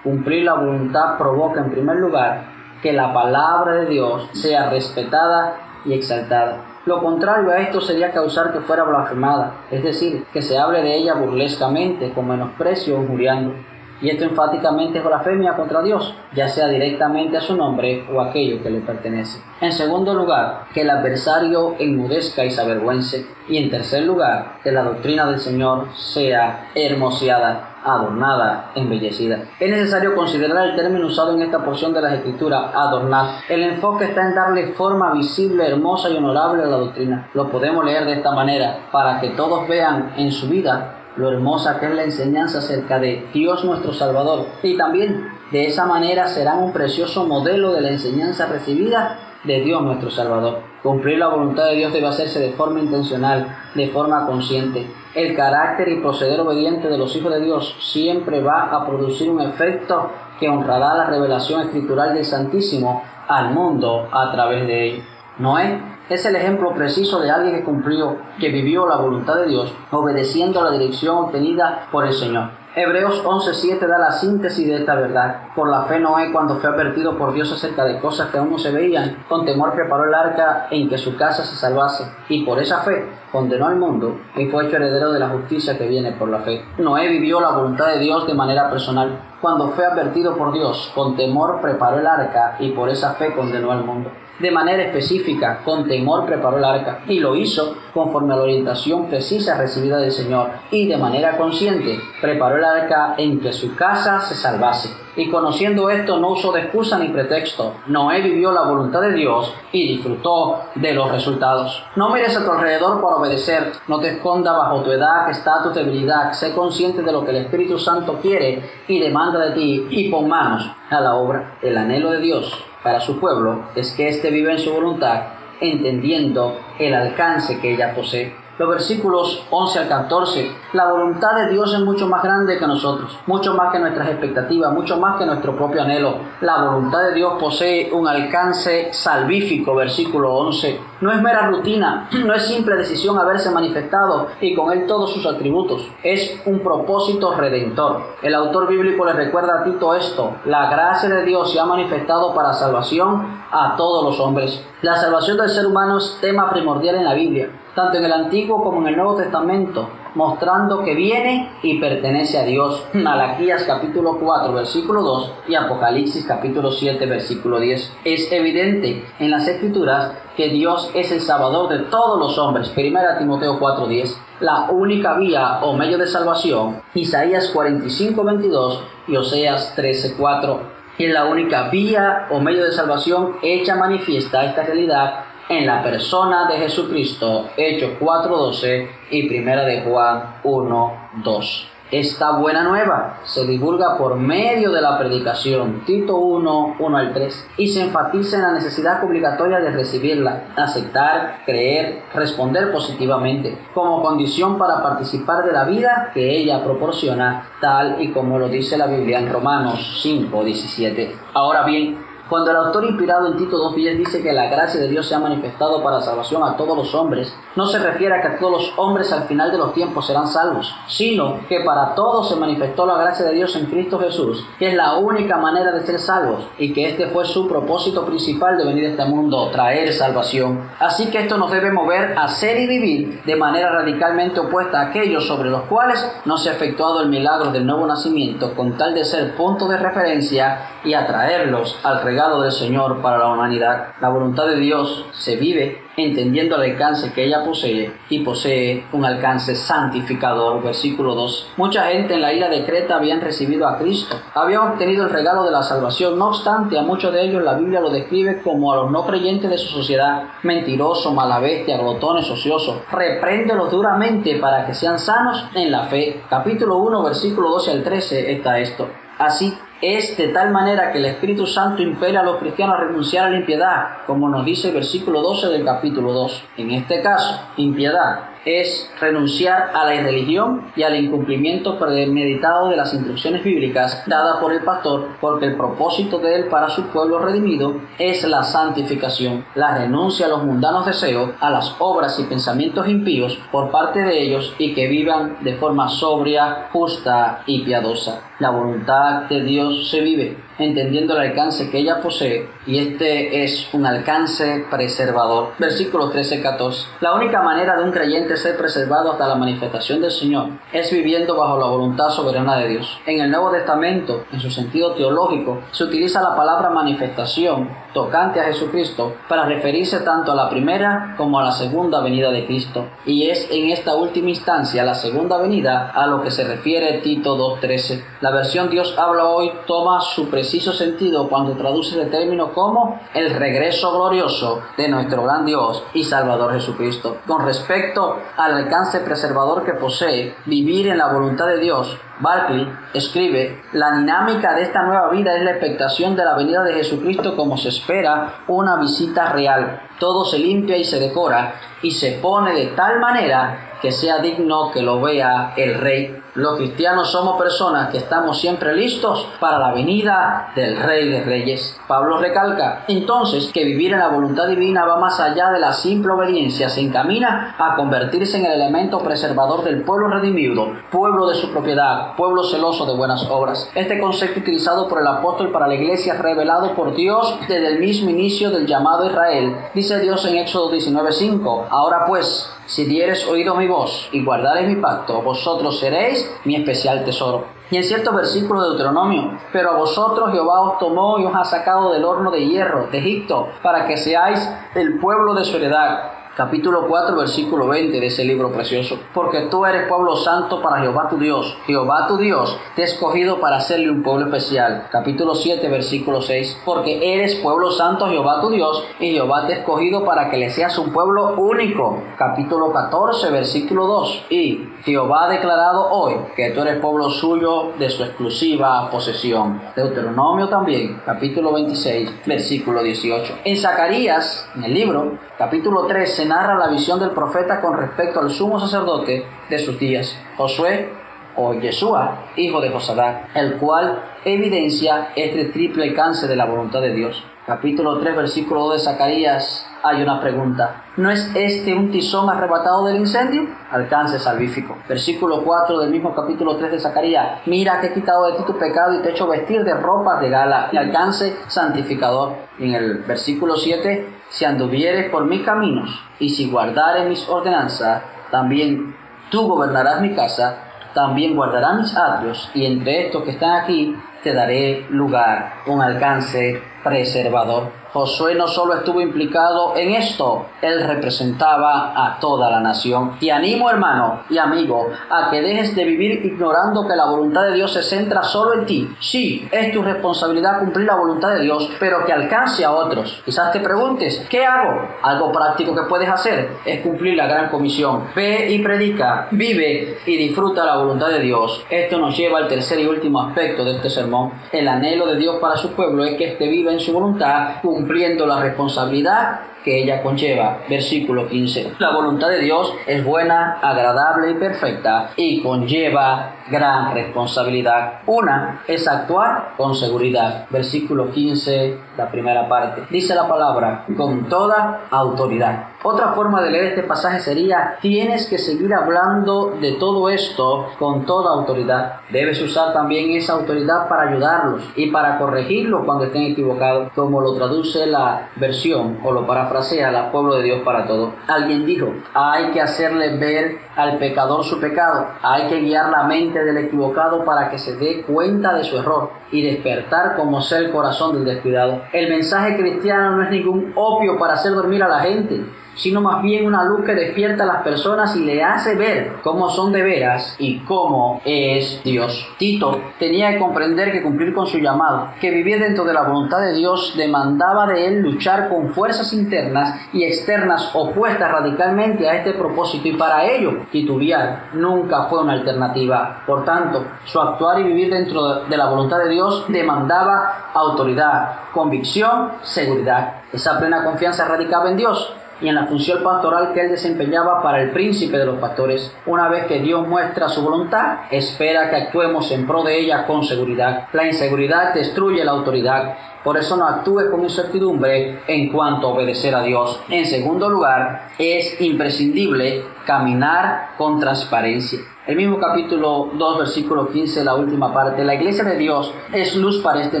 Cumplir 0.02 0.44
la 0.44 0.54
voluntad 0.54 1.16
provoca 1.18 1.60
en 1.60 1.70
primer 1.70 1.96
lugar 1.96 2.44
que 2.82 2.92
la 2.92 3.12
palabra 3.12 3.76
de 3.76 3.86
Dios 3.86 4.28
sea 4.32 4.70
respetada 4.70 5.80
y 5.84 5.94
exaltada. 5.94 6.58
Lo 6.84 7.02
contrario 7.02 7.50
a 7.50 7.58
esto 7.58 7.80
sería 7.80 8.12
causar 8.12 8.52
que 8.52 8.60
fuera 8.60 8.84
blasfemada, 8.84 9.54
es 9.72 9.82
decir, 9.82 10.24
que 10.32 10.40
se 10.40 10.56
hable 10.56 10.82
de 10.82 10.96
ella 10.96 11.14
burlescamente, 11.14 12.12
con 12.12 12.28
menosprecio 12.28 12.96
o 12.96 13.02
injuriando. 13.02 13.54
Y 14.00 14.10
esto 14.10 14.24
enfáticamente 14.24 14.98
es 14.98 15.04
blasfemia 15.04 15.54
contra 15.54 15.82
Dios, 15.82 16.14
ya 16.34 16.48
sea 16.48 16.68
directamente 16.68 17.36
a 17.36 17.40
su 17.40 17.56
nombre 17.56 18.06
o 18.12 18.20
a 18.20 18.26
aquello 18.26 18.62
que 18.62 18.70
le 18.70 18.80
pertenece. 18.80 19.40
En 19.60 19.72
segundo 19.72 20.12
lugar, 20.12 20.64
que 20.74 20.82
el 20.82 20.90
adversario 20.90 21.76
enmudezca 21.78 22.44
y 22.44 22.50
se 22.50 22.60
avergüence. 22.60 23.26
Y 23.48 23.58
en 23.58 23.70
tercer 23.70 24.04
lugar, 24.04 24.58
que 24.62 24.72
la 24.72 24.82
doctrina 24.82 25.26
del 25.26 25.38
Señor 25.38 25.88
sea 25.94 26.70
hermoseada 26.74 27.76
adornada, 27.86 28.72
embellecida. 28.74 29.44
Es 29.60 29.70
necesario 29.70 30.14
considerar 30.14 30.68
el 30.68 30.76
término 30.76 31.06
usado 31.06 31.34
en 31.34 31.42
esta 31.42 31.64
porción 31.64 31.94
de 31.94 32.02
las 32.02 32.14
escrituras, 32.14 32.74
adornar. 32.74 33.40
El 33.48 33.62
enfoque 33.62 34.06
está 34.06 34.22
en 34.22 34.34
darle 34.34 34.72
forma 34.72 35.12
visible, 35.12 35.68
hermosa 35.68 36.10
y 36.10 36.16
honorable 36.16 36.64
a 36.64 36.66
la 36.66 36.76
doctrina. 36.76 37.30
Lo 37.34 37.48
podemos 37.48 37.84
leer 37.84 38.04
de 38.04 38.14
esta 38.14 38.32
manera, 38.32 38.88
para 38.90 39.20
que 39.20 39.30
todos 39.30 39.68
vean 39.68 40.14
en 40.16 40.32
su 40.32 40.48
vida 40.48 40.95
lo 41.16 41.30
hermosa 41.30 41.78
que 41.78 41.86
es 41.86 41.94
la 41.94 42.04
enseñanza 42.04 42.58
acerca 42.58 42.98
de 42.98 43.26
Dios 43.32 43.64
nuestro 43.64 43.92
Salvador. 43.92 44.46
Y 44.62 44.76
también 44.76 45.28
de 45.50 45.66
esa 45.66 45.86
manera 45.86 46.28
serán 46.28 46.62
un 46.62 46.72
precioso 46.72 47.26
modelo 47.26 47.72
de 47.72 47.80
la 47.80 47.90
enseñanza 47.90 48.46
recibida 48.46 49.18
de 49.44 49.60
Dios 49.60 49.82
nuestro 49.82 50.10
Salvador. 50.10 50.58
Cumplir 50.82 51.18
la 51.18 51.28
voluntad 51.28 51.66
de 51.66 51.76
Dios 51.76 51.92
debe 51.92 52.06
hacerse 52.06 52.40
de 52.40 52.52
forma 52.52 52.80
intencional, 52.80 53.56
de 53.74 53.88
forma 53.88 54.26
consciente. 54.26 54.86
El 55.14 55.34
carácter 55.34 55.88
y 55.88 56.00
proceder 56.00 56.40
obediente 56.40 56.88
de 56.88 56.98
los 56.98 57.14
hijos 57.16 57.32
de 57.32 57.40
Dios 57.40 57.76
siempre 57.80 58.42
va 58.42 58.68
a 58.70 58.86
producir 58.86 59.30
un 59.30 59.40
efecto 59.40 60.10
que 60.38 60.48
honrará 60.48 60.94
la 60.94 61.06
revelación 61.06 61.62
escritural 61.62 62.14
del 62.14 62.24
Santísimo 62.24 63.02
al 63.28 63.52
mundo 63.52 64.08
a 64.12 64.30
través 64.32 64.66
de 64.66 64.90
él. 64.90 65.02
Noé 65.38 65.95
es 66.08 66.24
el 66.24 66.36
ejemplo 66.36 66.72
preciso 66.74 67.20
de 67.20 67.30
alguien 67.30 67.56
que 67.56 67.64
cumplió, 67.64 68.16
que 68.38 68.48
vivió 68.48 68.86
la 68.86 68.96
voluntad 68.96 69.36
de 69.36 69.46
Dios, 69.46 69.74
obedeciendo 69.90 70.62
la 70.62 70.70
dirección 70.70 71.16
obtenida 71.16 71.88
por 71.90 72.06
el 72.06 72.12
Señor. 72.12 72.50
Hebreos 72.78 73.24
11:7 73.24 73.86
da 73.86 73.98
la 73.98 74.12
síntesis 74.12 74.68
de 74.68 74.76
esta 74.76 74.94
verdad. 74.94 75.48
Por 75.56 75.70
la 75.70 75.84
fe 75.84 75.98
Noé, 75.98 76.30
cuando 76.30 76.56
fue 76.56 76.68
advertido 76.68 77.16
por 77.16 77.32
Dios 77.32 77.50
acerca 77.50 77.84
de 77.84 77.98
cosas 77.98 78.28
que 78.28 78.36
aún 78.36 78.50
no 78.50 78.58
se 78.58 78.70
veían, 78.70 79.24
con 79.30 79.46
temor 79.46 79.72
preparó 79.72 80.04
el 80.04 80.14
arca 80.14 80.66
en 80.70 80.86
que 80.88 80.98
su 80.98 81.16
casa 81.16 81.42
se 81.42 81.56
salvase, 81.56 82.04
y 82.28 82.44
por 82.44 82.58
esa 82.58 82.80
fe 82.82 83.08
condenó 83.32 83.66
al 83.66 83.76
mundo 83.76 84.18
y 84.36 84.46
fue 84.46 84.66
hecho 84.66 84.76
heredero 84.76 85.10
de 85.10 85.18
la 85.18 85.30
justicia 85.30 85.78
que 85.78 85.88
viene 85.88 86.12
por 86.12 86.28
la 86.28 86.40
fe. 86.40 86.66
Noé 86.76 87.08
vivió 87.08 87.40
la 87.40 87.52
voluntad 87.52 87.86
de 87.86 87.98
Dios 87.98 88.26
de 88.26 88.34
manera 88.34 88.70
personal. 88.70 89.20
Cuando 89.40 89.70
fue 89.70 89.86
advertido 89.86 90.36
por 90.36 90.52
Dios, 90.52 90.92
con 90.94 91.16
temor 91.16 91.62
preparó 91.62 91.98
el 91.98 92.06
arca 92.06 92.56
y 92.58 92.72
por 92.72 92.90
esa 92.90 93.14
fe 93.14 93.32
condenó 93.34 93.72
al 93.72 93.84
mundo 93.84 94.10
de 94.38 94.50
manera 94.50 94.82
específica, 94.82 95.62
con 95.64 95.88
temor 95.88 96.26
preparó 96.26 96.58
el 96.58 96.64
arca 96.64 97.00
y 97.08 97.20
lo 97.20 97.34
hizo 97.34 97.76
conforme 97.94 98.34
a 98.34 98.36
la 98.36 98.42
orientación 98.42 99.06
precisa 99.06 99.56
recibida 99.56 99.98
del 99.98 100.12
Señor 100.12 100.50
y 100.70 100.86
de 100.86 100.98
manera 100.98 101.36
consciente 101.36 101.98
preparó 102.20 102.56
el 102.56 102.64
arca 102.64 103.14
en 103.16 103.40
que 103.40 103.52
su 103.52 103.74
casa 103.74 104.20
se 104.20 104.34
salvase. 104.34 105.06
Y 105.16 105.30
conociendo 105.30 105.88
esto 105.88 106.18
no 106.18 106.32
usó 106.32 106.52
de 106.52 106.60
excusa 106.60 106.98
ni 106.98 107.08
pretexto. 107.08 107.76
Noé 107.86 108.20
vivió 108.20 108.52
la 108.52 108.64
voluntad 108.64 109.00
de 109.00 109.14
Dios 109.14 109.50
y 109.72 109.88
disfrutó 109.88 110.60
de 110.74 110.92
los 110.92 111.10
resultados. 111.10 111.82
No 111.96 112.10
mires 112.10 112.36
a 112.36 112.44
tu 112.44 112.50
alrededor 112.50 113.00
para 113.00 113.16
obedecer. 113.16 113.72
No 113.88 113.98
te 113.98 114.10
esconda 114.10 114.52
bajo 114.52 114.82
tu 114.82 114.92
edad, 114.92 115.30
estatus, 115.30 115.74
debilidad. 115.74 116.32
Sé 116.32 116.54
consciente 116.54 117.02
de 117.02 117.12
lo 117.12 117.24
que 117.24 117.30
el 117.30 117.38
Espíritu 117.38 117.78
Santo 117.78 118.18
quiere 118.20 118.70
y 118.88 118.98
demanda 118.98 119.38
de 119.38 119.52
ti 119.52 119.86
y 119.88 120.10
pon 120.10 120.28
manos 120.28 120.70
a 120.90 121.00
la 121.00 121.14
obra. 121.14 121.56
El 121.62 121.78
anhelo 121.78 122.10
de 122.10 122.20
Dios 122.20 122.52
para 122.86 123.00
su 123.00 123.18
pueblo 123.18 123.64
es 123.74 123.90
que 123.96 124.08
éste 124.08 124.30
vive 124.30 124.52
en 124.52 124.60
su 124.60 124.72
voluntad, 124.72 125.24
entendiendo 125.60 126.56
el 126.78 126.94
alcance 126.94 127.58
que 127.58 127.74
ella 127.74 127.92
posee 127.92 128.32
los 128.58 128.70
versículos 128.70 129.46
11 129.50 129.78
al 129.80 129.88
14, 129.88 130.50
la 130.72 130.90
voluntad 130.90 131.34
de 131.36 131.48
Dios 131.50 131.74
es 131.74 131.80
mucho 131.80 132.08
más 132.08 132.22
grande 132.22 132.58
que 132.58 132.66
nosotros, 132.66 133.18
mucho 133.26 133.52
más 133.54 133.70
que 133.70 133.78
nuestras 133.78 134.08
expectativas, 134.08 134.72
mucho 134.72 134.96
más 134.98 135.18
que 135.18 135.26
nuestro 135.26 135.54
propio 135.54 135.82
anhelo. 135.82 136.16
La 136.40 136.64
voluntad 136.64 137.02
de 137.02 137.14
Dios 137.14 137.34
posee 137.38 137.92
un 137.92 138.08
alcance 138.08 138.88
salvífico, 138.92 139.74
versículo 139.74 140.34
11. 140.34 140.80
No 141.02 141.12
es 141.12 141.20
mera 141.20 141.48
rutina, 141.48 142.08
no 142.24 142.32
es 142.32 142.46
simple 142.46 142.76
decisión 142.76 143.18
haberse 143.18 143.50
manifestado 143.50 144.28
y 144.40 144.54
con 144.54 144.72
él 144.72 144.86
todos 144.86 145.12
sus 145.12 145.26
atributos. 145.26 145.86
Es 146.02 146.40
un 146.46 146.60
propósito 146.60 147.34
redentor. 147.34 148.14
El 148.22 148.34
autor 148.34 148.68
bíblico 148.68 149.04
le 149.04 149.12
recuerda 149.12 149.60
a 149.60 149.64
Tito 149.64 149.94
esto. 149.94 150.36
La 150.46 150.70
gracia 150.70 151.10
de 151.10 151.24
Dios 151.24 151.52
se 151.52 151.60
ha 151.60 151.66
manifestado 151.66 152.34
para 152.34 152.54
salvación 152.54 153.44
a 153.50 153.76
todos 153.76 154.02
los 154.02 154.18
hombres. 154.18 154.64
La 154.80 154.96
salvación 154.96 155.36
del 155.36 155.50
ser 155.50 155.66
humano 155.66 155.98
es 155.98 156.18
tema 156.22 156.48
primordial 156.48 156.96
en 156.96 157.04
la 157.04 157.14
Biblia 157.14 157.50
tanto 157.76 157.98
en 157.98 158.06
el 158.06 158.12
Antiguo 158.12 158.64
como 158.64 158.80
en 158.80 158.88
el 158.88 158.96
Nuevo 158.96 159.16
Testamento, 159.16 159.90
mostrando 160.14 160.82
que 160.82 160.94
viene 160.94 161.50
y 161.62 161.78
pertenece 161.78 162.38
a 162.38 162.44
Dios. 162.44 162.82
Malaquías 162.94 163.64
capítulo 163.64 164.18
4, 164.18 164.54
versículo 164.54 165.02
2 165.02 165.32
y 165.48 165.54
Apocalipsis 165.54 166.24
capítulo 166.26 166.72
7, 166.72 167.04
versículo 167.04 167.60
10. 167.60 167.98
Es 168.02 168.32
evidente 168.32 169.04
en 169.18 169.30
las 169.30 169.46
Escrituras 169.46 170.10
que 170.38 170.48
Dios 170.48 170.90
es 170.94 171.12
el 171.12 171.20
Salvador 171.20 171.68
de 171.68 171.84
todos 171.90 172.18
los 172.18 172.38
hombres. 172.38 172.70
Primera 172.70 173.18
Timoteo 173.18 173.58
4, 173.58 173.86
10. 173.86 174.22
La 174.40 174.70
única 174.70 175.18
vía 175.18 175.60
o 175.62 175.74
medio 175.74 175.98
de 175.98 176.06
salvación, 176.06 176.80
Isaías 176.94 177.50
45, 177.52 178.24
22 178.24 178.84
y 179.08 179.16
Oseas 179.16 179.74
13, 179.76 180.14
4. 180.16 180.76
Y 180.96 181.04
es 181.04 181.12
la 181.12 181.26
única 181.26 181.68
vía 181.68 182.26
o 182.30 182.40
medio 182.40 182.64
de 182.64 182.72
salvación 182.72 183.36
hecha 183.42 183.76
manifiesta 183.76 184.46
esta 184.46 184.62
realidad 184.62 185.25
en 185.48 185.66
la 185.66 185.82
persona 185.82 186.48
de 186.48 186.58
Jesucristo, 186.58 187.50
Hechos 187.56 187.92
4.12 188.00 188.88
y 189.10 189.28
Primera 189.28 189.64
de 189.64 189.82
Juan 189.82 190.40
1.2. 190.42 191.68
Esta 191.88 192.32
buena 192.32 192.64
nueva 192.64 193.20
se 193.22 193.46
divulga 193.46 193.96
por 193.96 194.16
medio 194.16 194.72
de 194.72 194.80
la 194.80 194.98
predicación, 194.98 195.84
Tito 195.86 196.16
1, 196.16 196.76
1 196.80 196.96
al 196.96 197.12
3, 197.12 197.50
y 197.58 197.68
se 197.68 197.82
enfatiza 197.82 198.38
en 198.38 198.42
la 198.42 198.52
necesidad 198.52 199.04
obligatoria 199.04 199.60
de 199.60 199.70
recibirla, 199.70 200.48
aceptar, 200.56 201.44
creer, 201.46 202.02
responder 202.12 202.72
positivamente, 202.72 203.56
como 203.72 204.02
condición 204.02 204.58
para 204.58 204.82
participar 204.82 205.44
de 205.44 205.52
la 205.52 205.62
vida 205.62 206.10
que 206.12 206.36
ella 206.36 206.64
proporciona, 206.64 207.50
tal 207.60 208.02
y 208.02 208.10
como 208.10 208.36
lo 208.36 208.48
dice 208.48 208.76
la 208.76 208.88
Biblia 208.88 209.20
en 209.20 209.32
Romanos 209.32 210.00
5, 210.02 210.42
17. 210.42 211.14
Ahora 211.34 211.62
bien, 211.62 212.04
Cuando 212.28 212.50
el 212.50 212.56
autor 212.56 212.84
inspirado 212.84 213.28
en 213.28 213.36
Tito 213.36 213.56
2.10 213.70 213.98
dice 213.98 214.20
que 214.20 214.32
la 214.32 214.48
gracia 214.48 214.80
de 214.80 214.88
Dios 214.88 215.06
se 215.06 215.14
ha 215.14 215.20
manifestado 215.20 215.80
para 215.80 216.00
salvación 216.00 216.42
a 216.42 216.56
todos 216.56 216.76
los 216.76 216.92
hombres, 216.92 217.32
no 217.54 217.66
se 217.66 217.78
refiere 217.78 218.16
a 218.16 218.20
que 218.20 218.38
todos 218.38 218.52
los 218.52 218.72
hombres 218.78 219.12
al 219.12 219.28
final 219.28 219.52
de 219.52 219.58
los 219.58 219.72
tiempos 219.72 220.08
serán 220.08 220.26
salvos, 220.26 220.74
sino 220.88 221.46
que 221.48 221.60
para 221.60 221.94
todos 221.94 222.28
se 222.28 222.34
manifestó 222.34 222.84
la 222.84 222.98
gracia 222.98 223.26
de 223.26 223.34
Dios 223.34 223.54
en 223.54 223.66
Cristo 223.66 224.00
Jesús, 224.00 224.44
que 224.58 224.70
es 224.70 224.74
la 224.74 224.96
única 224.96 225.36
manera 225.36 225.70
de 225.70 225.86
ser 225.86 226.00
salvos 226.00 226.48
y 226.58 226.72
que 226.72 226.88
este 226.88 227.06
fue 227.06 227.24
su 227.26 227.46
propósito 227.46 228.04
principal 228.04 228.58
de 228.58 228.64
venir 228.64 228.86
a 228.86 228.90
este 228.90 229.04
mundo, 229.04 229.48
traer 229.52 229.92
salvación. 229.92 230.68
Así 230.80 231.10
que 231.10 231.20
esto 231.20 231.38
nos 231.38 231.52
debe 231.52 231.70
mover 231.70 232.18
a 232.18 232.26
ser 232.26 232.58
y 232.58 232.66
vivir 232.66 233.22
de 233.24 233.36
manera 233.36 233.70
radicalmente 233.70 234.40
opuesta 234.40 234.80
a 234.80 234.86
aquellos 234.88 235.28
sobre 235.28 235.48
los 235.48 235.62
cuales 235.62 236.04
no 236.24 236.36
se 236.38 236.50
ha 236.50 236.54
efectuado 236.54 237.02
el 237.02 237.08
milagro 237.08 237.52
del 237.52 237.64
nuevo 237.64 237.86
nacimiento 237.86 238.52
con 238.54 238.76
tal 238.76 238.94
de 238.94 239.04
ser 239.04 239.36
punto 239.36 239.68
de 239.68 239.76
referencia 239.76 240.80
y 240.84 240.94
atraerlos 240.94 241.78
al 241.84 242.00
regalo 242.16 242.40
del 242.40 242.52
Señor 242.52 243.02
para 243.02 243.18
la 243.18 243.28
humanidad. 243.28 243.88
La 244.00 244.08
voluntad 244.08 244.46
de 244.46 244.56
Dios 244.56 245.04
se 245.12 245.36
vive 245.36 245.82
entendiendo 245.98 246.56
el 246.56 246.72
alcance 246.72 247.12
que 247.12 247.26
ella 247.26 247.44
posee 247.44 247.92
y 248.08 248.20
posee 248.20 248.86
un 248.92 249.04
alcance 249.04 249.54
santificador. 249.54 250.62
Versículo 250.62 251.14
2. 251.14 251.52
Mucha 251.58 251.82
gente 251.88 252.14
en 252.14 252.22
la 252.22 252.32
isla 252.32 252.48
de 252.48 252.64
Creta 252.64 252.96
habían 252.96 253.20
recibido 253.20 253.68
a 253.68 253.76
Cristo, 253.76 254.16
habían 254.32 254.62
obtenido 254.62 255.04
el 255.04 255.10
regalo 255.10 255.44
de 255.44 255.50
la 255.50 255.62
salvación. 255.62 256.18
No 256.18 256.28
obstante, 256.28 256.78
a 256.78 256.82
muchos 256.82 257.12
de 257.12 257.22
ellos 257.22 257.42
la 257.42 257.52
Biblia 257.52 257.80
lo 257.80 257.90
describe 257.90 258.40
como 258.40 258.72
a 258.72 258.76
los 258.76 258.90
no 258.90 259.04
creyentes 259.04 259.50
de 259.50 259.58
su 259.58 259.68
sociedad, 259.68 260.22
mentirosos, 260.42 261.12
malabestia, 261.12 261.76
glotones, 261.76 262.30
ociosos. 262.30 262.78
Repréndelos 262.90 263.70
duramente 263.70 264.36
para 264.36 264.64
que 264.64 264.72
sean 264.72 264.98
sanos 264.98 265.44
en 265.54 265.70
la 265.70 265.84
fe. 265.84 266.22
Capítulo 266.30 266.78
1, 266.78 267.02
versículo 267.02 267.50
12 267.50 267.72
al 267.72 267.82
13 267.82 268.32
está 268.32 268.58
esto. 268.58 268.88
Así 269.18 269.56
es 269.80 270.16
de 270.16 270.28
tal 270.28 270.50
manera 270.50 270.92
que 270.92 270.98
el 270.98 271.04
Espíritu 271.06 271.46
Santo 271.46 271.82
impele 271.82 272.18
a 272.18 272.22
los 272.22 272.38
cristianos 272.38 272.76
a 272.76 272.84
renunciar 272.84 273.26
a 273.26 273.30
la 273.30 273.36
impiedad, 273.36 274.04
como 274.06 274.28
nos 274.28 274.44
dice 274.44 274.68
el 274.68 274.74
versículo 274.74 275.20
12 275.22 275.48
del 275.48 275.64
capítulo 275.64 276.12
2. 276.12 276.44
En 276.56 276.70
este 276.70 277.02
caso, 277.02 277.40
impiedad 277.56 278.35
es 278.46 278.88
renunciar 279.00 279.72
a 279.74 279.84
la 279.84 279.96
irreligión 279.96 280.72
y 280.76 280.84
al 280.84 280.96
incumplimiento 280.96 281.78
premeditado 281.78 282.68
de 282.68 282.76
las 282.76 282.94
instrucciones 282.94 283.42
bíblicas 283.42 284.04
dadas 284.06 284.36
por 284.40 284.52
el 284.52 284.62
pastor, 284.62 285.08
porque 285.20 285.46
el 285.46 285.56
propósito 285.56 286.18
de 286.18 286.36
él 286.36 286.44
para 286.46 286.70
su 286.70 286.86
pueblo 286.86 287.18
redimido 287.18 287.80
es 287.98 288.24
la 288.24 288.44
santificación, 288.44 289.44
la 289.54 289.76
renuncia 289.76 290.26
a 290.26 290.30
los 290.30 290.44
mundanos 290.44 290.86
deseos, 290.86 291.30
a 291.40 291.50
las 291.50 291.74
obras 291.78 292.18
y 292.20 292.24
pensamientos 292.24 292.88
impíos 292.88 293.38
por 293.50 293.70
parte 293.70 294.00
de 294.00 294.22
ellos 294.22 294.54
y 294.58 294.74
que 294.74 294.86
vivan 294.86 295.38
de 295.42 295.56
forma 295.56 295.88
sobria, 295.88 296.68
justa 296.72 297.42
y 297.46 297.64
piadosa. 297.64 298.22
La 298.38 298.50
voluntad 298.50 299.22
de 299.22 299.42
Dios 299.42 299.90
se 299.90 300.00
vive 300.00 300.45
entendiendo 300.58 301.14
el 301.14 301.28
alcance 301.28 301.70
que 301.70 301.78
ella 301.78 302.00
posee 302.00 302.48
y 302.66 302.78
este 302.78 303.44
es 303.44 303.68
un 303.72 303.86
alcance 303.86 304.64
preservador. 304.70 305.52
Versículo 305.58 306.12
13-14. 306.12 306.84
La 307.00 307.14
única 307.14 307.42
manera 307.42 307.76
de 307.76 307.84
un 307.84 307.92
creyente 307.92 308.36
ser 308.36 308.56
preservado 308.56 309.12
hasta 309.12 309.28
la 309.28 309.34
manifestación 309.34 310.00
del 310.00 310.10
Señor 310.10 310.48
es 310.72 310.90
viviendo 310.90 311.36
bajo 311.36 311.58
la 311.58 311.66
voluntad 311.66 312.08
soberana 312.10 312.56
de 312.58 312.68
Dios. 312.68 313.00
En 313.06 313.20
el 313.20 313.30
Nuevo 313.30 313.50
Testamento, 313.50 314.24
en 314.32 314.40
su 314.40 314.50
sentido 314.50 314.92
teológico, 314.94 315.62
se 315.70 315.84
utiliza 315.84 316.22
la 316.22 316.34
palabra 316.34 316.70
manifestación 316.70 317.68
tocante 317.92 318.40
a 318.40 318.44
Jesucristo 318.44 319.14
para 319.28 319.46
referirse 319.46 320.00
tanto 320.00 320.32
a 320.32 320.34
la 320.34 320.50
primera 320.50 321.14
como 321.16 321.38
a 321.38 321.44
la 321.44 321.52
segunda 321.52 322.00
venida 322.00 322.30
de 322.30 322.46
Cristo. 322.46 322.86
Y 323.04 323.30
es 323.30 323.48
en 323.50 323.70
esta 323.70 323.94
última 323.94 324.30
instancia, 324.30 324.84
la 324.84 324.94
segunda 324.94 325.38
venida, 325.38 325.92
a 325.94 326.06
lo 326.06 326.22
que 326.22 326.30
se 326.30 326.44
refiere 326.44 326.98
Tito 326.98 327.36
2.13. 327.36 328.04
La 328.20 328.30
versión 328.30 328.70
Dios 328.70 328.94
habla 328.98 329.24
hoy 329.26 329.50
toma 329.66 330.00
su 330.00 330.28
preciso 330.46 330.72
sentido 330.72 331.28
cuando 331.28 331.56
traduce 331.56 332.00
el 332.00 332.08
término 332.08 332.52
como 332.52 333.00
el 333.12 333.34
regreso 333.34 333.90
glorioso 333.90 334.62
de 334.76 334.88
nuestro 334.88 335.24
gran 335.24 335.44
Dios 335.44 335.82
y 335.92 336.04
Salvador 336.04 336.52
Jesucristo. 336.52 337.16
Con 337.26 337.44
respecto 337.44 338.16
al 338.36 338.54
alcance 338.54 339.00
preservador 339.00 339.64
que 339.64 339.72
posee 339.72 340.36
vivir 340.44 340.86
en 340.86 340.98
la 340.98 341.12
voluntad 341.12 341.48
de 341.48 341.58
Dios, 341.58 341.98
Barclay 342.20 342.64
escribe, 342.94 343.60
la 343.72 343.98
dinámica 343.98 344.54
de 344.54 344.62
esta 344.62 344.84
nueva 344.84 345.10
vida 345.10 345.36
es 345.36 345.42
la 345.42 345.50
expectación 345.50 346.14
de 346.14 346.24
la 346.24 346.36
venida 346.36 346.62
de 346.62 346.74
Jesucristo 346.74 347.34
como 347.34 347.56
se 347.56 347.70
espera 347.70 348.44
una 348.46 348.76
visita 348.76 349.32
real. 349.32 349.82
Todo 349.98 350.24
se 350.24 350.38
limpia 350.38 350.76
y 350.76 350.84
se 350.84 351.00
decora 351.00 351.54
y 351.82 351.90
se 351.90 352.20
pone 352.22 352.52
de 352.52 352.66
tal 352.66 353.00
manera 353.00 353.78
que 353.82 353.90
sea 353.90 354.18
digno 354.18 354.70
que 354.70 354.82
lo 354.82 355.00
vea 355.00 355.54
el 355.56 355.74
Rey. 355.74 356.22
Los 356.36 356.58
cristianos 356.58 357.10
somos 357.10 357.38
personas 357.38 357.88
que 357.88 357.96
estamos 357.96 358.38
siempre 358.38 358.76
listos 358.76 359.26
para 359.40 359.58
la 359.58 359.72
venida 359.72 360.52
del 360.54 360.76
Rey 360.76 361.08
de 361.08 361.24
Reyes. 361.24 361.80
Pablo 361.88 362.18
recalca 362.18 362.84
entonces 362.88 363.50
que 363.54 363.64
vivir 363.64 363.94
en 363.94 364.00
la 364.00 364.08
voluntad 364.08 364.46
divina 364.46 364.84
va 364.84 364.98
más 364.98 365.18
allá 365.18 365.48
de 365.50 365.60
la 365.60 365.72
simple 365.72 366.12
obediencia, 366.12 366.68
se 366.68 366.82
encamina 366.82 367.54
a 367.58 367.74
convertirse 367.74 368.36
en 368.36 368.44
el 368.44 368.52
elemento 368.52 368.98
preservador 368.98 369.64
del 369.64 369.82
pueblo 369.82 370.08
redimido, 370.08 370.72
pueblo 370.90 371.26
de 371.26 371.36
su 371.36 371.50
propiedad, 371.50 372.14
pueblo 372.16 372.44
celoso 372.44 372.84
de 372.84 372.94
buenas 372.94 373.26
obras. 373.30 373.70
Este 373.74 373.98
concepto 373.98 374.40
utilizado 374.40 374.88
por 374.88 375.00
el 375.00 375.06
apóstol 375.06 375.50
para 375.52 375.66
la 375.66 375.74
iglesia 375.74 376.20
revelado 376.20 376.74
por 376.74 376.94
Dios 376.94 377.34
desde 377.48 377.66
el 377.68 377.78
mismo 377.78 378.10
inicio 378.10 378.50
del 378.50 378.66
llamado 378.66 379.06
Israel. 379.06 379.56
Dice 379.72 380.00
Dios 380.00 380.22
en 380.26 380.36
Éxodo 380.36 380.70
19:5, 380.70 381.64
ahora 381.70 382.04
pues, 382.06 382.52
si 382.66 382.84
dieres 382.84 383.26
oído 383.26 383.54
mi 383.54 383.66
voz 383.66 384.08
y 384.12 384.24
guardares 384.24 384.68
mi 384.68 384.76
pacto, 384.76 385.22
vosotros 385.22 385.78
seréis 385.78 386.30
mi 386.44 386.56
especial 386.56 387.04
tesoro. 387.04 387.44
Y 387.70 387.76
en 387.76 387.84
cierto 387.84 388.12
versículo 388.12 388.62
de 388.62 388.68
Deuteronomio, 388.70 389.38
pero 389.52 389.70
a 389.70 389.76
vosotros 389.76 390.30
Jehová 390.32 390.60
os 390.60 390.78
tomó 390.78 391.18
y 391.18 391.24
os 391.24 391.34
ha 391.34 391.44
sacado 391.44 391.92
del 391.92 392.04
horno 392.04 392.30
de 392.30 392.46
hierro 392.46 392.86
de 392.88 392.98
Egipto, 392.98 393.48
para 393.62 393.86
que 393.86 393.96
seáis 393.96 394.48
el 394.74 395.00
pueblo 395.00 395.34
de 395.34 395.44
su 395.44 395.56
heredad 395.56 396.25
capítulo 396.36 396.86
4, 396.86 397.16
versículo 397.16 397.66
20 397.66 397.98
de 397.98 398.06
ese 398.06 398.22
libro 398.22 398.52
precioso. 398.52 399.00
Porque 399.14 399.48
tú 399.50 399.64
eres 399.64 399.88
pueblo 399.88 400.16
santo 400.16 400.60
para 400.60 400.82
Jehová 400.82 401.08
tu 401.08 401.16
Dios. 401.16 401.56
Jehová 401.66 402.06
tu 402.06 402.18
Dios 402.18 402.58
te 402.74 402.82
ha 402.82 402.84
escogido 402.84 403.40
para 403.40 403.56
hacerle 403.56 403.90
un 403.90 404.02
pueblo 404.02 404.26
especial. 404.26 404.86
Capítulo 404.90 405.34
7, 405.34 405.66
versículo 405.68 406.20
6. 406.20 406.60
Porque 406.64 407.14
eres 407.14 407.36
pueblo 407.36 407.70
santo 407.70 408.08
Jehová 408.08 408.42
tu 408.42 408.50
Dios 408.50 408.84
y 409.00 409.12
Jehová 409.12 409.46
te 409.46 409.54
ha 409.54 409.56
escogido 409.58 410.04
para 410.04 410.28
que 410.28 410.36
le 410.36 410.50
seas 410.50 410.76
un 410.78 410.92
pueblo 410.92 411.34
único. 411.36 412.02
Capítulo 412.18 412.70
14, 412.70 413.30
versículo 413.30 413.86
2. 413.86 414.26
Y 414.28 414.68
Jehová 414.84 415.24
ha 415.24 415.28
declarado 415.30 415.88
hoy 415.90 416.16
que 416.36 416.50
tú 416.50 416.60
eres 416.60 416.80
pueblo 416.80 417.08
suyo 417.08 417.72
de 417.78 417.88
su 417.88 418.04
exclusiva 418.04 418.90
posesión. 418.90 419.62
Deuteronomio 419.74 420.48
también, 420.48 421.00
capítulo 421.06 421.54
26, 421.54 422.26
versículo 422.26 422.82
18. 422.82 423.38
En 423.44 423.56
Zacarías, 423.56 424.50
en 424.54 424.64
el 424.64 424.74
libro, 424.74 425.18
capítulo 425.38 425.86
13, 425.86 426.25
narra 426.26 426.58
la 426.58 426.68
visión 426.68 426.98
del 426.98 427.10
profeta 427.10 427.60
con 427.60 427.76
respecto 427.76 428.20
al 428.20 428.30
sumo 428.30 428.60
sacerdote 428.60 429.26
de 429.48 429.58
sus 429.58 429.78
días, 429.78 430.16
Josué 430.36 431.05
o 431.36 431.54
Yeshua, 431.54 432.32
hijo 432.36 432.60
de 432.60 432.70
Josadac, 432.70 433.30
el 433.34 433.54
cual 433.54 434.02
evidencia 434.24 435.08
este 435.14 435.46
triple 435.46 435.88
alcance 435.88 436.26
de 436.26 436.36
la 436.36 436.46
voluntad 436.46 436.80
de 436.80 436.92
Dios. 436.92 437.22
Capítulo 437.46 437.98
3, 437.98 438.16
versículo 438.16 438.64
2 438.64 438.72
de 438.72 438.78
Zacarías, 438.80 439.66
hay 439.84 440.02
una 440.02 440.20
pregunta. 440.20 440.82
¿No 440.96 441.10
es 441.10 441.30
este 441.36 441.74
un 441.74 441.92
tizón 441.92 442.28
arrebatado 442.28 442.86
del 442.86 442.96
incendio? 442.96 443.46
Alcance 443.70 444.18
salvífico. 444.18 444.76
Versículo 444.88 445.44
4 445.44 445.78
del 445.78 445.90
mismo 445.90 446.12
capítulo 446.12 446.56
3 446.56 446.72
de 446.72 446.78
Zacarías. 446.80 447.42
Mira 447.46 447.80
que 447.80 447.86
he 447.86 447.92
quitado 447.94 448.26
de 448.26 448.32
ti 448.38 448.42
tu 448.44 448.58
pecado 448.58 448.94
y 448.94 449.02
te 449.02 449.10
he 449.10 449.12
hecho 449.12 449.28
vestir 449.28 449.62
de 449.62 449.74
ropas 449.74 450.20
de 450.20 450.30
gala. 450.30 450.70
Alcance 450.76 451.36
santificador. 451.46 452.32
En 452.58 452.74
el 452.74 453.04
versículo 453.04 453.54
7, 453.54 454.08
si 454.28 454.44
anduvieres 454.44 455.08
por 455.10 455.24
mis 455.24 455.42
caminos 455.42 456.02
y 456.18 456.30
si 456.30 456.50
guardares 456.50 457.08
mis 457.08 457.28
ordenanzas, 457.28 458.02
también 458.32 458.96
tú 459.30 459.46
gobernarás 459.46 460.00
mi 460.00 460.14
casa, 460.16 460.65
también 460.96 461.36
guardarás 461.36 461.76
mis 461.76 461.94
atrios 461.94 462.50
y 462.54 462.64
entre 462.64 463.06
estos 463.06 463.22
que 463.22 463.32
están 463.32 463.60
aquí 463.60 463.94
te 464.22 464.32
daré 464.32 464.86
lugar, 464.88 465.52
un 465.66 465.82
alcance 465.82 466.58
preservador. 466.82 467.70
Josué 467.96 468.34
no 468.34 468.46
solo 468.46 468.74
estuvo 468.74 469.00
implicado 469.00 469.74
en 469.74 469.94
esto, 469.94 470.44
él 470.60 470.86
representaba 470.86 471.94
a 471.96 472.18
toda 472.20 472.50
la 472.50 472.60
nación. 472.60 473.18
Te 473.18 473.32
animo, 473.32 473.70
hermano 473.70 474.20
y 474.28 474.36
amigo, 474.36 474.90
a 475.08 475.30
que 475.30 475.40
dejes 475.40 475.74
de 475.74 475.84
vivir 475.84 476.26
ignorando 476.26 476.86
que 476.86 476.94
la 476.94 477.06
voluntad 477.06 477.44
de 477.44 477.54
Dios 477.54 477.72
se 477.72 477.82
centra 477.82 478.22
solo 478.22 478.52
en 478.52 478.66
ti. 478.66 478.94
Sí, 479.00 479.48
es 479.50 479.72
tu 479.72 479.82
responsabilidad 479.82 480.58
cumplir 480.58 480.86
la 480.86 480.96
voluntad 480.96 481.30
de 481.30 481.40
Dios, 481.40 481.70
pero 481.80 482.04
que 482.04 482.12
alcance 482.12 482.66
a 482.66 482.72
otros. 482.72 483.22
Quizás 483.24 483.50
te 483.50 483.60
preguntes, 483.60 484.26
¿qué 484.28 484.44
hago? 484.44 484.88
Algo 485.02 485.32
práctico 485.32 485.74
que 485.74 485.82
puedes 485.88 486.10
hacer 486.10 486.50
es 486.66 486.82
cumplir 486.82 487.16
la 487.16 487.26
gran 487.26 487.48
comisión. 487.48 488.08
Ve 488.14 488.50
y 488.50 488.58
predica, 488.58 489.28
vive 489.30 490.00
y 490.04 490.16
disfruta 490.18 490.66
la 490.66 490.76
voluntad 490.76 491.08
de 491.08 491.20
Dios. 491.20 491.64
Esto 491.70 491.98
nos 491.98 492.14
lleva 492.14 492.40
al 492.40 492.48
tercer 492.48 492.78
y 492.78 492.86
último 492.86 493.22
aspecto 493.22 493.64
de 493.64 493.76
este 493.76 493.88
sermón. 493.88 494.32
El 494.52 494.68
anhelo 494.68 495.06
de 495.06 495.16
Dios 495.16 495.36
para 495.40 495.56
su 495.56 495.72
pueblo 495.72 496.04
es 496.04 496.16
que 496.16 496.32
éste 496.32 496.46
viva 496.46 496.72
en 496.72 496.80
su 496.80 496.92
voluntad, 496.92 497.62
cumpliendo 497.86 498.26
la 498.26 498.40
responsabilidad 498.40 499.40
que 499.66 499.82
ella 499.82 500.00
conlleva. 500.00 500.58
Versículo 500.68 501.28
15. 501.28 501.74
La 501.78 501.92
voluntad 501.92 502.28
de 502.28 502.38
Dios 502.38 502.72
es 502.86 503.04
buena, 503.04 503.58
agradable 503.60 504.30
y 504.30 504.34
perfecta 504.34 505.10
y 505.16 505.42
conlleva 505.42 506.36
gran 506.48 506.94
responsabilidad. 506.94 508.02
Una 508.06 508.62
es 508.68 508.86
actuar 508.86 509.54
con 509.56 509.74
seguridad. 509.74 510.46
Versículo 510.50 511.10
15, 511.10 511.78
la 511.96 512.08
primera 512.10 512.48
parte. 512.48 512.82
Dice 512.90 513.14
la 513.14 513.28
palabra, 513.28 513.84
con 513.96 514.28
toda 514.28 514.82
autoridad. 514.90 515.70
Otra 515.82 516.12
forma 516.14 516.42
de 516.42 516.50
leer 516.50 516.64
este 516.66 516.82
pasaje 516.82 517.20
sería, 517.20 517.76
tienes 517.80 518.26
que 518.26 518.38
seguir 518.38 518.72
hablando 518.74 519.56
de 519.60 519.72
todo 519.72 520.08
esto 520.08 520.68
con 520.78 521.06
toda 521.06 521.32
autoridad. 521.32 522.00
Debes 522.10 522.40
usar 522.40 522.72
también 522.72 523.10
esa 523.12 523.34
autoridad 523.34 523.88
para 523.88 524.10
ayudarlos 524.10 524.62
y 524.74 524.90
para 524.90 525.18
corregirlos 525.18 525.84
cuando 525.84 526.04
estén 526.04 526.22
equivocados, 526.22 526.90
como 526.94 527.20
lo 527.20 527.34
traduce 527.34 527.75
la 527.84 528.30
versión 528.36 529.00
o 529.04 529.12
lo 529.12 529.26
parafrasea 529.26 529.90
la 529.90 530.10
pueblo 530.10 530.36
de 530.36 530.44
Dios 530.44 530.62
para 530.64 530.86
todo. 530.86 531.12
Alguien 531.26 531.66
dijo, 531.66 531.92
hay 532.14 532.52
que 532.52 532.62
hacerle 532.62 533.18
ver 533.18 533.58
al 533.76 533.98
pecador 533.98 534.44
su 534.44 534.58
pecado, 534.58 535.08
hay 535.22 535.48
que 535.48 535.60
guiar 535.60 535.90
la 535.90 536.04
mente 536.04 536.42
del 536.42 536.56
equivocado 536.56 537.24
para 537.24 537.50
que 537.50 537.58
se 537.58 537.76
dé 537.76 538.02
cuenta 538.02 538.54
de 538.54 538.64
su 538.64 538.78
error 538.78 539.10
y 539.30 539.42
despertar 539.42 540.16
como 540.16 540.40
sea 540.40 540.58
el 540.58 540.70
corazón 540.70 541.16
del 541.16 541.34
descuidado. 541.34 541.82
El 541.92 542.08
mensaje 542.08 542.56
cristiano 542.56 543.16
no 543.16 543.22
es 543.24 543.30
ningún 543.30 543.72
opio 543.74 544.18
para 544.18 544.34
hacer 544.34 544.52
dormir 544.52 544.82
a 544.82 544.88
la 544.88 545.00
gente 545.00 545.44
sino 545.76 546.00
más 546.00 546.22
bien 546.22 546.46
una 546.46 546.64
luz 546.64 546.84
que 546.84 546.94
despierta 546.94 547.44
a 547.44 547.46
las 547.46 547.62
personas 547.62 548.16
y 548.16 548.24
le 548.24 548.42
hace 548.42 548.74
ver 548.74 549.16
cómo 549.22 549.50
son 549.50 549.72
de 549.72 549.82
veras 549.82 550.34
y 550.38 550.58
cómo 550.60 551.20
es 551.24 551.82
Dios. 551.84 552.28
Tito 552.38 552.80
tenía 552.98 553.32
que 553.32 553.38
comprender 553.38 553.92
que 553.92 554.02
cumplir 554.02 554.34
con 554.34 554.46
su 554.46 554.58
llamado, 554.58 555.10
que 555.20 555.30
vivir 555.30 555.60
dentro 555.60 555.84
de 555.84 555.92
la 555.92 556.02
voluntad 556.02 556.40
de 556.40 556.54
Dios, 556.54 556.94
demandaba 556.96 557.66
de 557.66 557.86
él 557.86 558.00
luchar 558.00 558.48
con 558.48 558.70
fuerzas 558.70 559.12
internas 559.12 559.74
y 559.92 560.04
externas 560.04 560.70
opuestas 560.74 561.30
radicalmente 561.30 562.08
a 562.08 562.16
este 562.16 562.32
propósito 562.32 562.88
y 562.88 562.92
para 562.92 563.24
ello 563.24 563.66
titubear 563.70 564.50
nunca 564.54 565.04
fue 565.04 565.22
una 565.22 565.34
alternativa. 565.34 566.22
Por 566.26 566.44
tanto, 566.44 566.84
su 567.04 567.20
actuar 567.20 567.60
y 567.60 567.64
vivir 567.64 567.92
dentro 567.92 568.44
de 568.44 568.56
la 568.56 568.66
voluntad 568.66 568.98
de 568.98 569.10
Dios 569.10 569.44
demandaba 569.48 570.50
autoridad, 570.54 571.50
convicción, 571.52 572.32
seguridad. 572.42 573.22
Esa 573.32 573.58
plena 573.58 573.84
confianza 573.84 574.26
radicaba 574.26 574.70
en 574.70 574.76
Dios 574.76 575.14
y 575.40 575.48
en 575.48 575.54
la 575.54 575.66
función 575.66 576.02
pastoral 576.02 576.52
que 576.52 576.60
él 576.60 576.70
desempeñaba 576.70 577.42
para 577.42 577.62
el 577.62 577.70
príncipe 577.70 578.18
de 578.18 578.26
los 578.26 578.38
pastores. 578.38 578.94
Una 579.06 579.28
vez 579.28 579.46
que 579.46 579.60
Dios 579.60 579.86
muestra 579.86 580.28
su 580.28 580.42
voluntad, 580.42 581.00
espera 581.10 581.68
que 581.70 581.76
actuemos 581.76 582.30
en 582.32 582.46
pro 582.46 582.62
de 582.62 582.78
ella 582.78 583.06
con 583.06 583.24
seguridad. 583.24 583.88
La 583.92 584.06
inseguridad 584.06 584.72
destruye 584.74 585.24
la 585.24 585.32
autoridad. 585.32 585.96
Por 586.26 586.36
eso 586.36 586.56
no 586.56 586.66
actúes 586.66 587.08
con 587.08 587.22
incertidumbre 587.22 588.18
en 588.26 588.50
cuanto 588.50 588.88
a 588.88 588.94
obedecer 588.94 589.32
a 589.32 589.44
Dios. 589.44 589.80
En 589.88 590.04
segundo 590.06 590.48
lugar, 590.48 591.10
es 591.20 591.60
imprescindible 591.60 592.64
caminar 592.84 593.76
con 593.78 594.00
transparencia. 594.00 594.80
El 595.06 595.14
mismo 595.14 595.38
capítulo 595.38 596.10
2, 596.14 596.38
versículo 596.38 596.88
15, 596.88 597.22
la 597.22 597.36
última 597.36 597.72
parte. 597.72 598.04
La 598.04 598.16
iglesia 598.16 598.42
de 598.42 598.58
Dios 598.58 598.92
es 599.12 599.36
luz 599.36 599.62
para 599.62 599.80
este 599.80 600.00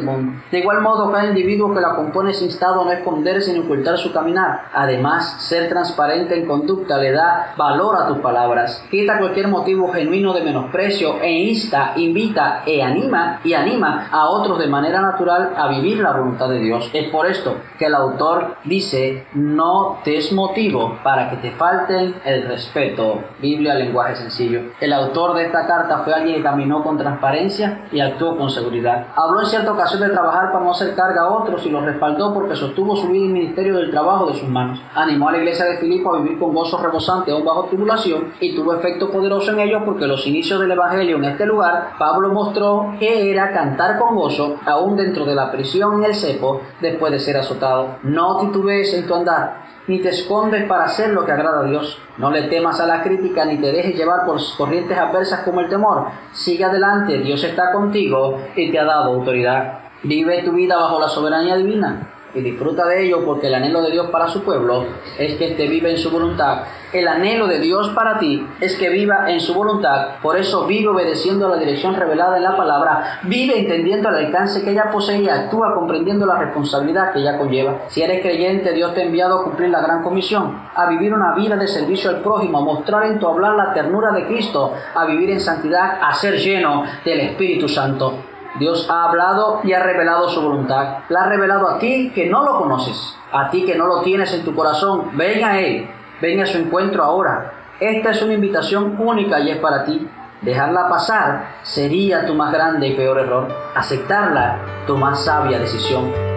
mundo. 0.00 0.42
De 0.50 0.58
igual 0.58 0.80
modo, 0.80 1.12
cada 1.12 1.28
individuo 1.28 1.72
que 1.72 1.80
la 1.80 1.94
compone 1.94 2.32
es 2.32 2.42
instado 2.42 2.82
a 2.82 2.84
no 2.86 2.90
esconderse 2.90 3.52
ni 3.52 3.60
ocultar 3.60 3.98
su 3.98 4.12
caminar. 4.12 4.62
Además, 4.74 5.44
ser 5.46 5.68
transparente 5.68 6.36
en 6.36 6.44
conducta 6.44 6.98
le 6.98 7.12
da 7.12 7.54
valor 7.56 7.94
a 7.94 8.08
tus 8.08 8.18
palabras. 8.18 8.84
Quita 8.90 9.20
cualquier 9.20 9.46
motivo 9.46 9.92
genuino 9.92 10.32
de 10.32 10.42
menosprecio 10.42 11.20
e 11.20 11.30
insta, 11.30 11.92
invita 11.94 12.64
e 12.66 12.82
anima 12.82 13.38
y 13.44 13.54
anima 13.54 14.08
a 14.10 14.28
otros 14.28 14.58
de 14.58 14.66
manera 14.66 15.00
natural 15.00 15.54
a 15.56 15.68
vivir 15.68 15.98
la 15.98 16.14
voluntad 16.16 16.48
de 16.48 16.58
Dios. 16.58 16.90
Es 16.92 17.08
por 17.10 17.26
esto 17.26 17.56
que 17.78 17.86
el 17.86 17.94
autor 17.94 18.56
dice, 18.64 19.26
no 19.34 19.98
te 20.04 20.16
es 20.16 20.32
motivo 20.32 20.98
para 21.02 21.30
que 21.30 21.36
te 21.36 21.50
falten 21.52 22.14
el 22.24 22.48
respeto. 22.48 23.20
Biblia, 23.40 23.74
lenguaje 23.74 24.16
sencillo. 24.16 24.60
El 24.80 24.92
autor 24.92 25.34
de 25.34 25.46
esta 25.46 25.66
carta 25.66 25.98
fue 25.98 26.14
alguien 26.14 26.36
que 26.36 26.42
caminó 26.42 26.82
con 26.82 26.98
transparencia 26.98 27.86
y 27.92 28.00
actuó 28.00 28.36
con 28.36 28.50
seguridad. 28.50 29.06
Habló 29.14 29.40
en 29.40 29.46
cierta 29.46 29.72
ocasión 29.72 30.00
de 30.02 30.10
trabajar 30.10 30.52
para 30.52 30.64
no 30.64 30.70
hacer 30.72 30.94
carga 30.94 31.22
a 31.22 31.28
otros 31.28 31.64
y 31.66 31.70
los 31.70 31.84
respaldó 31.84 32.32
porque 32.34 32.56
sostuvo 32.56 32.96
su 32.96 33.08
vida 33.08 33.24
y 33.24 33.28
ministerio 33.28 33.76
del 33.76 33.90
trabajo 33.90 34.26
de 34.26 34.34
sus 34.34 34.48
manos. 34.48 34.80
Animó 34.94 35.28
a 35.28 35.32
la 35.32 35.38
iglesia 35.38 35.64
de 35.66 35.76
Filipo 35.76 36.14
a 36.14 36.18
vivir 36.18 36.38
con 36.38 36.54
gozo 36.54 36.78
rebosante 36.78 37.30
aún 37.30 37.44
bajo 37.44 37.64
tribulación 37.64 38.32
y 38.40 38.54
tuvo 38.54 38.74
efecto 38.74 39.10
poderoso 39.10 39.52
en 39.52 39.60
ellos 39.60 39.82
porque 39.84 40.06
los 40.06 40.26
inicios 40.26 40.60
del 40.60 40.70
evangelio 40.70 41.16
en 41.16 41.24
este 41.24 41.46
lugar, 41.46 41.90
Pablo 41.98 42.30
mostró 42.30 42.94
que 42.98 43.30
era 43.30 43.52
cantar 43.52 43.98
con 43.98 44.14
gozo 44.16 44.56
aún 44.64 44.96
dentro 44.96 45.24
de 45.24 45.34
la 45.34 45.50
prisión 45.50 46.04
el 46.06 46.14
cepo 46.14 46.62
después 46.80 47.12
de 47.12 47.18
ser 47.18 47.36
azotado. 47.36 47.96
No 48.02 48.38
titubees 48.38 48.92
en 48.94 49.06
tu 49.06 49.14
andar 49.14 49.66
ni 49.88 50.00
te 50.00 50.08
escondes 50.08 50.64
para 50.64 50.84
hacer 50.84 51.10
lo 51.10 51.24
que 51.24 51.32
agrada 51.32 51.60
a 51.60 51.64
Dios. 51.64 51.98
No 52.18 52.30
le 52.30 52.42
temas 52.44 52.80
a 52.80 52.86
la 52.86 53.02
crítica 53.02 53.44
ni 53.44 53.58
te 53.58 53.70
dejes 53.72 53.96
llevar 53.96 54.26
por 54.26 54.38
corrientes 54.56 54.98
adversas 54.98 55.40
como 55.40 55.60
el 55.60 55.68
temor. 55.68 56.06
Sigue 56.32 56.64
adelante, 56.64 57.18
Dios 57.18 57.42
está 57.44 57.72
contigo 57.72 58.38
y 58.56 58.70
te 58.70 58.78
ha 58.78 58.84
dado 58.84 59.12
autoridad. 59.12 59.80
Vive 60.02 60.42
tu 60.42 60.52
vida 60.52 60.76
bajo 60.76 61.00
la 61.00 61.08
soberanía 61.08 61.56
divina 61.56 62.12
y 62.36 62.42
disfruta 62.42 62.86
de 62.86 63.04
ello 63.04 63.24
porque 63.24 63.48
el 63.48 63.54
anhelo 63.54 63.82
de 63.82 63.90
Dios 63.90 64.08
para 64.10 64.28
su 64.28 64.42
pueblo 64.42 64.84
es 65.18 65.34
que 65.34 65.48
éste 65.48 65.66
vive 65.66 65.90
en 65.90 65.98
su 65.98 66.10
voluntad. 66.10 66.64
El 66.92 67.08
anhelo 67.08 67.46
de 67.46 67.58
Dios 67.58 67.90
para 67.90 68.18
ti 68.18 68.46
es 68.60 68.76
que 68.76 68.90
viva 68.90 69.30
en 69.30 69.40
su 69.40 69.54
voluntad. 69.54 70.18
Por 70.22 70.36
eso 70.36 70.66
vive 70.66 70.88
obedeciendo 70.88 71.46
a 71.46 71.50
la 71.50 71.56
dirección 71.56 71.94
revelada 71.94 72.36
en 72.36 72.42
la 72.42 72.56
palabra. 72.56 73.20
Vive 73.24 73.58
entendiendo 73.58 74.08
el 74.10 74.26
alcance 74.26 74.62
que 74.62 74.70
ella 74.70 74.90
posee 74.92 75.22
y 75.22 75.28
actúa 75.28 75.74
comprendiendo 75.74 76.26
la 76.26 76.38
responsabilidad 76.38 77.12
que 77.12 77.20
ella 77.20 77.38
conlleva. 77.38 77.82
Si 77.88 78.02
eres 78.02 78.20
creyente, 78.20 78.72
Dios 78.72 78.94
te 78.94 79.00
ha 79.00 79.04
enviado 79.04 79.40
a 79.40 79.44
cumplir 79.44 79.70
la 79.70 79.80
gran 79.80 80.02
comisión, 80.02 80.60
a 80.74 80.86
vivir 80.88 81.12
una 81.12 81.34
vida 81.34 81.56
de 81.56 81.66
servicio 81.66 82.10
al 82.10 82.20
prójimo, 82.20 82.58
a 82.58 82.62
mostrar 82.62 83.06
en 83.06 83.18
tu 83.18 83.26
hablar 83.26 83.54
la 83.54 83.72
ternura 83.72 84.12
de 84.12 84.26
Cristo, 84.26 84.74
a 84.94 85.06
vivir 85.06 85.30
en 85.30 85.40
santidad, 85.40 85.98
a 86.02 86.14
ser 86.14 86.36
lleno 86.36 86.84
del 87.04 87.20
Espíritu 87.20 87.68
Santo. 87.68 88.35
Dios 88.58 88.88
ha 88.90 89.04
hablado 89.04 89.60
y 89.64 89.72
ha 89.72 89.82
revelado 89.82 90.28
su 90.28 90.40
voluntad. 90.40 90.98
La 91.08 91.24
ha 91.24 91.28
revelado 91.28 91.68
a 91.68 91.78
ti 91.78 92.12
que 92.14 92.26
no 92.26 92.44
lo 92.44 92.58
conoces, 92.58 93.16
a 93.32 93.50
ti 93.50 93.64
que 93.64 93.74
no 93.74 93.86
lo 93.86 94.02
tienes 94.02 94.32
en 94.32 94.44
tu 94.44 94.54
corazón. 94.54 95.10
Ven 95.14 95.44
a 95.44 95.60
Él, 95.60 95.88
ven 96.20 96.40
a 96.40 96.46
su 96.46 96.58
encuentro 96.58 97.02
ahora. 97.02 97.52
Esta 97.80 98.10
es 98.10 98.22
una 98.22 98.34
invitación 98.34 98.96
única 98.98 99.40
y 99.40 99.50
es 99.50 99.58
para 99.58 99.84
ti. 99.84 100.08
Dejarla 100.42 100.88
pasar 100.88 101.56
sería 101.62 102.26
tu 102.26 102.34
más 102.34 102.52
grande 102.52 102.88
y 102.88 102.94
peor 102.94 103.18
error. 103.18 103.48
Aceptarla, 103.74 104.58
tu 104.86 104.96
más 104.96 105.24
sabia 105.24 105.58
decisión. 105.58 106.35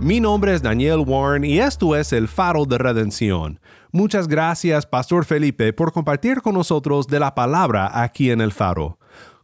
Mi 0.00 0.20
nombre 0.20 0.54
es 0.54 0.62
Daniel 0.62 1.02
Warren 1.04 1.44
y 1.44 1.58
esto 1.58 1.96
es 1.96 2.12
el 2.12 2.28
Faro 2.28 2.66
de 2.66 2.78
Redención. 2.78 3.58
Muchas 3.90 4.28
gracias, 4.28 4.86
Pastor 4.86 5.24
Felipe, 5.24 5.72
por 5.72 5.92
compartir 5.92 6.40
con 6.40 6.54
nosotros 6.54 7.08
de 7.08 7.18
la 7.18 7.34
palabra 7.34 7.90
aquí 7.92 8.30
en 8.30 8.40
el 8.40 8.52
Faro. 8.52 8.98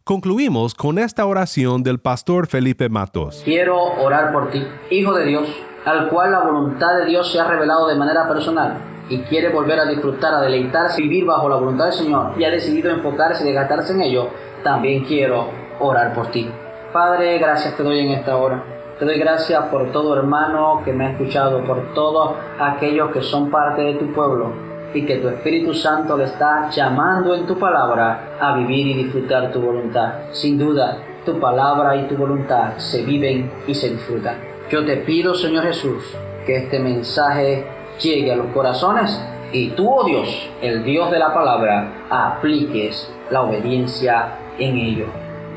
Concluimos 0.05 0.73
con 0.73 0.97
esta 0.97 1.25
oración 1.25 1.83
del 1.83 1.99
Pastor 1.99 2.47
Felipe 2.47 2.87
Matos. 2.87 3.41
Quiero 3.43 3.77
orar 4.01 4.31
por 4.31 4.49
ti, 4.49 4.65
Hijo 4.91 5.13
de 5.13 5.25
Dios, 5.25 5.49
al 5.83 6.07
cual 6.07 6.31
la 6.31 6.39
voluntad 6.39 6.99
de 6.99 7.07
Dios 7.07 7.29
se 7.33 7.37
ha 7.37 7.47
revelado 7.49 7.89
de 7.89 7.95
manera 7.95 8.25
personal 8.25 8.77
y 9.09 9.23
quiere 9.23 9.49
volver 9.49 9.81
a 9.81 9.85
disfrutar, 9.85 10.35
a 10.35 10.41
deleitarse, 10.41 11.01
vivir 11.01 11.25
bajo 11.25 11.49
la 11.49 11.57
voluntad 11.57 11.85
del 11.85 11.93
Señor 11.95 12.31
y 12.39 12.45
ha 12.45 12.49
decidido 12.49 12.89
enfocarse 12.91 13.43
y 13.43 13.47
desgastarse 13.47 13.91
en 13.91 14.03
ello, 14.03 14.29
también 14.63 15.03
quiero 15.03 15.49
orar 15.81 16.13
por 16.13 16.31
ti. 16.31 16.49
Padre, 16.93 17.39
gracias 17.39 17.75
te 17.75 17.83
doy 17.83 17.99
en 17.99 18.11
esta 18.11 18.37
hora. 18.37 18.74
Te 18.97 19.03
doy 19.03 19.19
gracias 19.19 19.61
por 19.65 19.91
todo 19.91 20.17
hermano 20.17 20.81
que 20.85 20.93
me 20.93 21.05
ha 21.05 21.09
escuchado, 21.09 21.65
por 21.65 21.93
todos 21.93 22.35
aquellos 22.57 23.11
que 23.11 23.21
son 23.21 23.51
parte 23.51 23.81
de 23.81 23.95
tu 23.95 24.13
pueblo 24.13 24.53
y 24.93 25.05
que 25.05 25.17
tu 25.17 25.27
Espíritu 25.27 25.73
Santo 25.73 26.15
le 26.15 26.23
está 26.23 26.69
llamando 26.69 27.35
en 27.35 27.45
tu 27.45 27.59
palabra 27.59 28.37
a 28.39 28.55
vivir 28.55 28.87
y 28.87 29.03
disfrutar 29.03 29.51
tu 29.51 29.59
voluntad. 29.59 30.13
Sin 30.31 30.57
duda, 30.57 30.97
tu 31.25 31.37
palabra 31.41 31.97
y 31.97 32.07
tu 32.07 32.15
voluntad 32.15 32.77
se 32.77 33.03
viven 33.03 33.51
y 33.67 33.75
se 33.75 33.89
disfrutan. 33.89 34.37
Yo 34.69 34.85
te 34.85 34.95
pido, 34.95 35.35
Señor 35.35 35.65
Jesús, 35.65 36.15
que 36.45 36.55
este 36.55 36.79
mensaje 36.79 37.67
llegue 38.01 38.31
a 38.31 38.37
los 38.37 38.47
corazones 38.53 39.21
y 39.51 39.71
tú, 39.71 39.93
oh 39.93 40.05
Dios, 40.05 40.49
el 40.61 40.85
Dios 40.85 41.11
de 41.11 41.19
la 41.19 41.33
palabra, 41.33 42.05
apliques 42.09 43.11
la 43.29 43.41
obediencia 43.41 44.37
en 44.57 44.77
ello. 44.77 45.07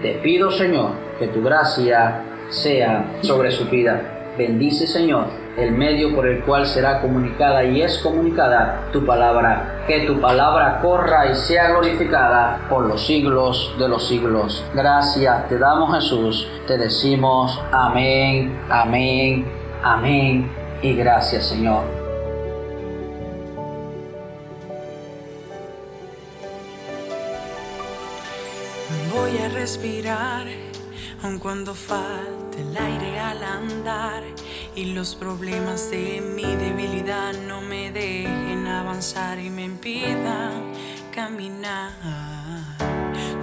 Te 0.03 0.15
pido, 0.15 0.51
Señor, 0.51 0.91
que 1.21 1.29
tu 1.29 1.41
gracia 1.41 2.25
sea 2.51 3.19
sobre 3.23 3.51
su 3.51 3.67
vida. 3.67 4.35
Bendice, 4.37 4.87
Señor, 4.87 5.27
el 5.57 5.73
medio 5.73 6.15
por 6.15 6.29
el 6.29 6.45
cual 6.45 6.65
será 6.65 7.01
comunicada 7.01 7.65
y 7.65 7.83
es 7.83 7.99
comunicada 7.99 8.89
tu 8.93 9.05
palabra. 9.05 9.85
Que 9.89 10.07
tu 10.07 10.21
palabra 10.21 10.79
corra 10.81 11.27
y 11.27 11.35
sea 11.35 11.71
glorificada 11.71 12.67
por 12.69 12.87
los 12.87 13.05
siglos 13.05 13.75
de 13.79 13.89
los 13.89 14.07
siglos. 14.07 14.65
Gracias 14.75 15.49
te 15.49 15.59
damos, 15.59 15.93
Jesús. 15.95 16.49
Te 16.69 16.79
decimos 16.79 17.61
amén, 17.73 18.57
amén, 18.71 19.45
amén 19.83 20.49
y 20.83 20.95
gracias, 20.95 21.49
Señor. 21.49 21.83
Voy 29.13 29.39
a 29.39 29.49
respirar, 29.49 30.47
aun 31.23 31.39
cuando 31.39 31.75
falte 31.75 32.61
el 32.61 32.77
aire 32.77 33.19
al 33.19 33.43
andar 33.43 34.23
y 34.75 34.87
los 34.87 35.15
problemas 35.15 35.91
de 35.91 36.21
mi 36.21 36.57
debilidad 36.57 37.33
no 37.47 37.61
me 37.61 37.91
dejen 37.91 38.67
avanzar 38.67 39.39
y 39.39 39.51
me 39.51 39.65
impidan 39.65 40.73
caminar. 41.13 41.93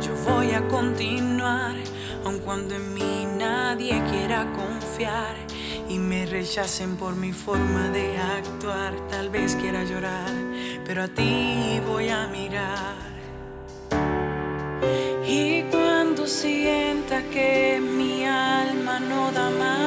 Yo 0.01 0.13
voy 0.29 0.51
a 0.51 0.65
continuar, 0.67 1.75
aun 2.23 2.39
cuando 2.39 2.75
en 2.75 2.93
mí 2.93 3.27
nadie 3.37 4.01
quiera 4.09 4.45
confiar 4.53 5.35
y 5.89 5.99
me 5.99 6.25
rechacen 6.25 6.95
por 6.95 7.15
mi 7.15 7.33
forma 7.33 7.89
de 7.89 8.17
actuar. 8.17 8.93
Tal 9.09 9.29
vez 9.29 9.55
quiera 9.55 9.83
llorar, 9.83 10.31
pero 10.85 11.03
a 11.03 11.07
ti 11.07 11.81
voy 11.85 12.09
a 12.09 12.27
mirar. 12.27 13.15
Sienta 16.41 17.23
que 17.31 17.79
mi 17.79 18.25
alma 18.25 18.99
no 18.99 19.31
da 19.31 19.49
más, 19.51 19.84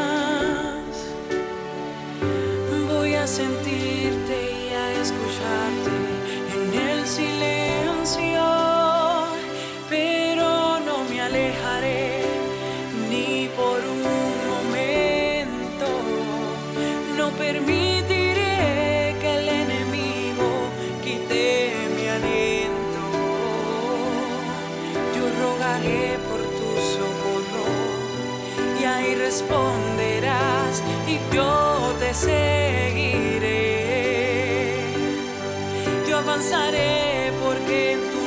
yo 31.33 31.95
te 31.99 32.15
seguiré. 32.15 33.59
Yo 36.09 36.19
avanzaré 36.19 37.33
porque 37.45 37.93
en 37.93 38.18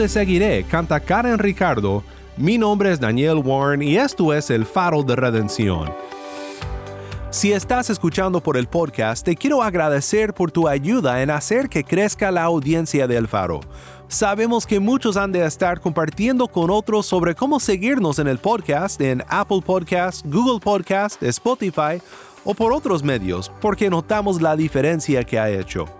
te 0.00 0.08
seguiré, 0.08 0.64
canta 0.64 0.98
Karen 0.98 1.38
Ricardo. 1.38 2.02
Mi 2.38 2.56
nombre 2.56 2.90
es 2.90 2.98
Daniel 2.98 3.42
Warren 3.44 3.82
y 3.82 3.98
esto 3.98 4.32
es 4.32 4.48
El 4.48 4.64
Faro 4.64 5.02
de 5.02 5.14
Redención. 5.14 5.92
Si 7.28 7.52
estás 7.52 7.90
escuchando 7.90 8.42
por 8.42 8.56
el 8.56 8.66
podcast, 8.66 9.22
te 9.26 9.36
quiero 9.36 9.62
agradecer 9.62 10.32
por 10.32 10.50
tu 10.50 10.68
ayuda 10.68 11.20
en 11.20 11.28
hacer 11.28 11.68
que 11.68 11.84
crezca 11.84 12.30
la 12.30 12.44
audiencia 12.44 13.06
del 13.06 13.28
Faro. 13.28 13.60
Sabemos 14.08 14.66
que 14.66 14.80
muchos 14.80 15.18
han 15.18 15.32
de 15.32 15.44
estar 15.44 15.82
compartiendo 15.82 16.48
con 16.48 16.70
otros 16.70 17.04
sobre 17.04 17.34
cómo 17.34 17.60
seguirnos 17.60 18.18
en 18.18 18.28
el 18.28 18.38
podcast 18.38 18.98
en 19.02 19.22
Apple 19.28 19.60
Podcast, 19.62 20.24
Google 20.24 20.60
Podcast, 20.60 21.22
Spotify 21.22 22.00
o 22.42 22.54
por 22.54 22.72
otros 22.72 23.02
medios, 23.02 23.52
porque 23.60 23.90
notamos 23.90 24.40
la 24.40 24.56
diferencia 24.56 25.24
que 25.24 25.38
ha 25.38 25.50
hecho. 25.50 25.99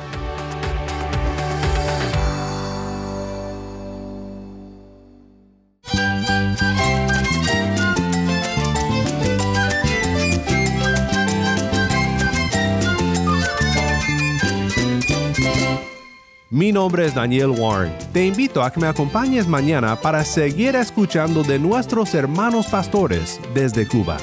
Mi 16.71 16.75
nombre 16.75 17.05
es 17.05 17.13
Daniel 17.13 17.49
Warren. 17.49 17.93
Te 18.13 18.25
invito 18.25 18.63
a 18.63 18.71
que 18.71 18.79
me 18.79 18.87
acompañes 18.87 19.45
mañana 19.45 19.97
para 19.97 20.23
seguir 20.23 20.77
escuchando 20.77 21.43
de 21.43 21.59
nuestros 21.59 22.15
hermanos 22.15 22.67
pastores 22.67 23.41
desde 23.53 23.85
Cuba. 23.85 24.15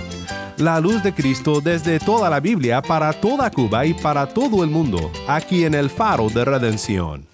La 0.57 0.81
luz 0.81 1.03
de 1.03 1.13
Cristo 1.13 1.61
desde 1.61 1.99
toda 1.99 2.31
la 2.31 2.41
Biblia 2.41 2.81
para 2.81 3.13
toda 3.13 3.51
Cuba 3.51 3.85
y 3.85 3.93
para 3.93 4.27
todo 4.27 4.65
el 4.65 4.71
mundo, 4.71 5.13
aquí 5.27 5.65
en 5.65 5.75
el 5.75 5.91
faro 5.91 6.31
de 6.31 6.43
redención. 6.47 7.27